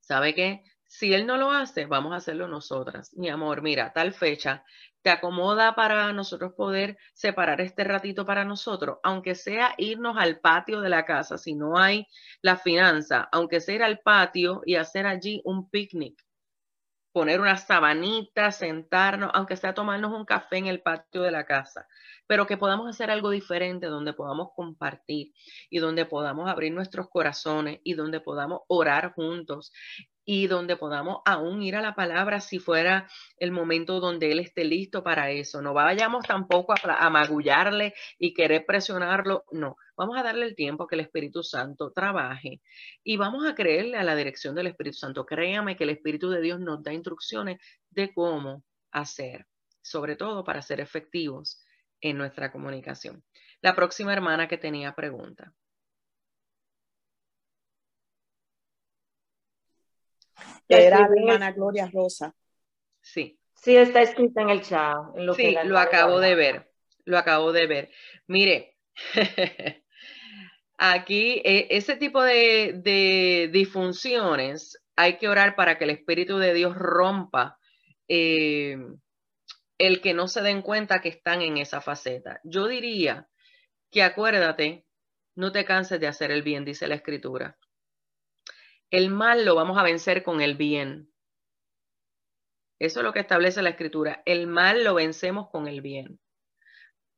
[0.02, 0.64] ¿sabe qué?
[0.92, 3.14] Si él no lo hace, vamos a hacerlo nosotras.
[3.16, 4.64] Mi amor, mira, tal fecha,
[5.04, 8.98] ¿te acomoda para nosotros poder separar este ratito para nosotros?
[9.04, 12.08] Aunque sea irnos al patio de la casa, si no hay
[12.42, 16.26] la finanza, aunque sea ir al patio y hacer allí un picnic,
[17.12, 21.88] poner una sabanita, sentarnos, aunque sea tomarnos un café en el patio de la casa,
[22.28, 25.34] pero que podamos hacer algo diferente donde podamos compartir
[25.70, 29.72] y donde podamos abrir nuestros corazones y donde podamos orar juntos
[30.32, 34.63] y donde podamos aún ir a la palabra si fuera el momento donde Él esté
[34.63, 35.59] listo para eso.
[35.59, 39.75] No vayamos tampoco a, magullarle y querer presionarlo, no.
[39.97, 42.61] Vamos a darle el tiempo que el Espíritu Santo trabaje
[43.03, 45.25] y vamos a creerle a la dirección del Espíritu Santo.
[45.25, 47.59] Créame que el Espíritu de Dios nos da instrucciones
[47.89, 49.47] de cómo hacer,
[49.82, 51.59] sobre todo para ser efectivos
[52.01, 53.23] en nuestra comunicación.
[53.61, 55.55] La próxima hermana que tenía pregunta.
[60.68, 62.34] Era la hermana Gloria Rosa.
[63.02, 63.40] Sí.
[63.56, 64.98] Sí, está escrito en el chat.
[65.36, 66.72] sí, lo acabo de ver.
[67.06, 67.92] Lo acabo de ver.
[68.28, 68.78] Mire,
[70.78, 76.76] aquí e, ese tipo de, disfunciones hay que orar para que el Espíritu de Dios
[76.76, 77.58] rompa
[78.08, 78.78] eh,
[79.78, 82.40] el que no se den cuenta que están en esa faceta.
[82.44, 83.28] Yo diría
[83.92, 84.86] que acuérdate,
[85.36, 87.58] no te canses de hacer el bien, dice la Escritura.
[88.92, 91.14] El mal lo vamos a vencer con el bien.
[92.80, 94.24] Eso es lo que establece la escritura.
[94.26, 96.20] El mal lo vencemos con el bien.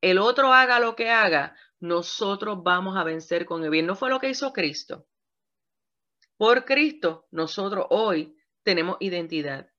[0.02, 3.86] El otro haga lo que haga, nosotros vamos a vencer con el bien.
[3.86, 5.08] No fue lo que hizo Cristo.
[6.36, 9.70] Por Cristo, nosotros hoy tenemos identidad.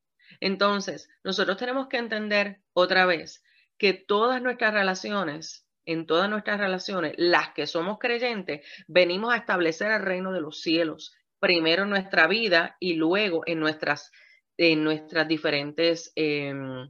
[0.40, 3.44] Entonces, nosotros tenemos que entender otra vez
[3.76, 9.90] que todas nuestras relaciones, en todas nuestras relaciones, las que somos creyentes, venimos a establecer
[9.90, 14.12] el reino de los cielos primero en nuestra vida y luego en nuestras,
[14.56, 16.88] en nuestras diferentes em,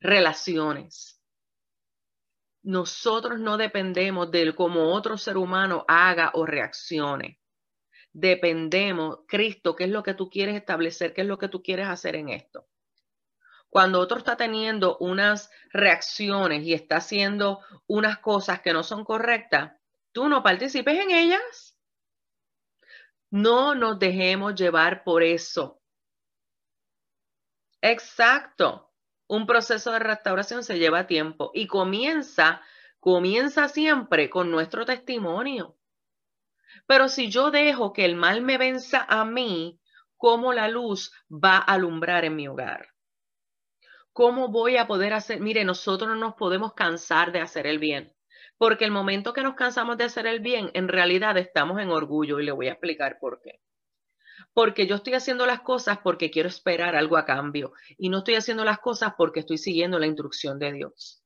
[0.00, 1.20] relaciones.
[2.62, 7.38] Nosotros no dependemos del cómo otro ser humano haga o reaccione.
[8.14, 11.86] Dependemos, Cristo, qué es lo que tú quieres establecer, qué es lo que tú quieres
[11.86, 12.66] hacer en esto.
[13.68, 19.72] Cuando otro está teniendo unas reacciones y está haciendo unas cosas que no son correctas,
[20.12, 21.71] tú no participes en ellas.
[23.32, 25.80] No nos dejemos llevar por eso.
[27.80, 28.92] Exacto.
[29.26, 32.60] Un proceso de restauración se lleva tiempo y comienza,
[33.00, 35.78] comienza siempre con nuestro testimonio.
[36.86, 39.80] Pero si yo dejo que el mal me venza a mí,
[40.18, 42.88] ¿cómo la luz va a alumbrar en mi hogar?
[44.12, 45.40] ¿Cómo voy a poder hacer?
[45.40, 48.14] Mire, nosotros no nos podemos cansar de hacer el bien,
[48.62, 52.38] porque el momento que nos cansamos de hacer el bien, en realidad estamos en orgullo
[52.38, 53.60] y le voy a explicar por qué.
[54.54, 58.36] Porque yo estoy haciendo las cosas porque quiero esperar algo a cambio y no estoy
[58.36, 61.24] haciendo las cosas porque estoy siguiendo la instrucción de Dios.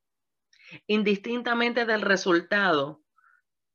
[0.87, 3.03] Indistintamente del resultado,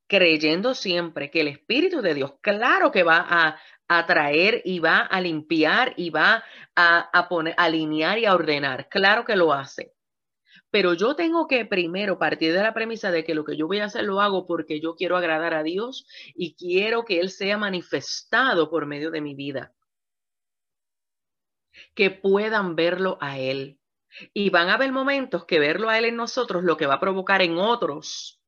[0.07, 5.21] creyendo siempre que el Espíritu de Dios, claro que va a, atraer y va a
[5.21, 6.43] limpiar y va
[6.75, 9.93] a, a poner, alinear y a ordenar, claro que lo hace.
[10.71, 13.79] Pero yo tengo que primero partir de la premisa de que lo que yo voy
[13.79, 17.57] a hacer lo hago porque yo quiero agradar a Dios y quiero que Él sea
[17.57, 19.73] manifestado por medio de mi vida.
[21.93, 23.79] Que puedan verlo a Él.
[24.33, 26.99] Y van a haber momentos que verlo a Él en nosotros lo que va a
[26.99, 28.41] provocar en otros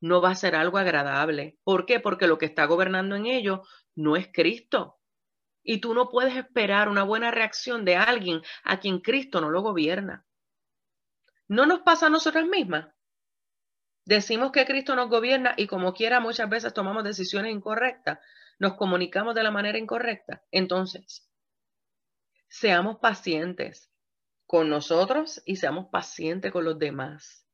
[0.00, 1.58] no va a ser algo agradable.
[1.64, 2.00] ¿Por qué?
[2.00, 3.62] Porque lo que está gobernando en ello
[3.94, 4.98] no es Cristo.
[5.62, 9.62] Y tú no puedes esperar una buena reacción de alguien a quien Cristo no lo
[9.62, 10.25] gobierna.
[11.48, 12.88] ¿No nos pasa a nosotras mismas?
[14.04, 18.18] Decimos que Cristo nos gobierna y como quiera muchas veces tomamos decisiones incorrectas,
[18.58, 20.42] nos comunicamos de la manera incorrecta.
[20.50, 21.28] Entonces,
[22.48, 23.90] seamos pacientes
[24.46, 27.46] con nosotros y seamos pacientes con los demás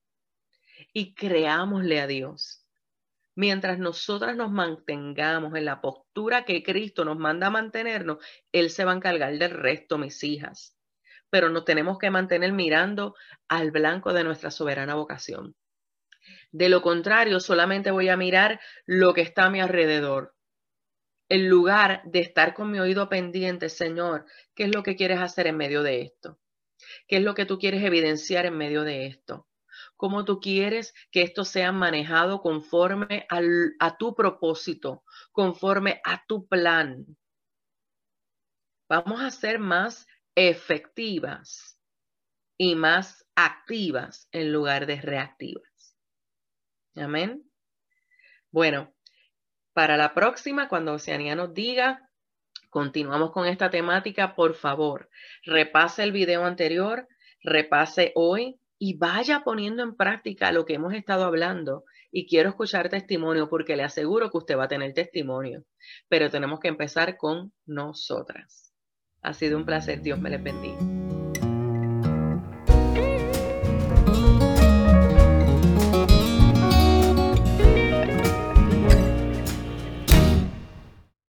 [0.92, 2.66] y creámosle a Dios.
[3.34, 8.18] Mientras nosotras nos mantengamos en la postura que Cristo nos manda a mantenernos,
[8.52, 10.76] Él se va a encargar del resto, mis hijas.
[11.32, 13.14] Pero nos tenemos que mantener mirando
[13.48, 15.56] al blanco de nuestra soberana vocación.
[16.50, 20.34] De lo contrario, solamente voy a mirar lo que está a mi alrededor.
[21.30, 25.46] En lugar de estar con mi oído pendiente, Señor, ¿qué es lo que quieres hacer
[25.46, 26.38] en medio de esto?
[27.08, 29.48] ¿Qué es lo que tú quieres evidenciar en medio de esto?
[30.02, 37.06] cómo tú quieres que esto sea manejado conforme a tu propósito, conforme a tu plan.
[38.88, 41.78] Vamos a ser más efectivas
[42.56, 45.96] y más activas en lugar de reactivas.
[46.94, 47.42] Amén.
[48.50, 48.92] Bueno,
[49.72, 52.10] para la próxima, cuando Oceanía nos diga,
[52.68, 55.08] continuamos con esta temática, por favor,
[55.44, 57.08] repase el video anterior,
[57.42, 61.84] repase hoy, y vaya poniendo en práctica lo que hemos estado hablando.
[62.10, 65.64] Y quiero escuchar testimonio porque le aseguro que usted va a tener testimonio.
[66.08, 68.71] Pero tenemos que empezar con nosotras.
[69.22, 70.02] Ha sido un placer.
[70.02, 70.91] Dios me les bendiga.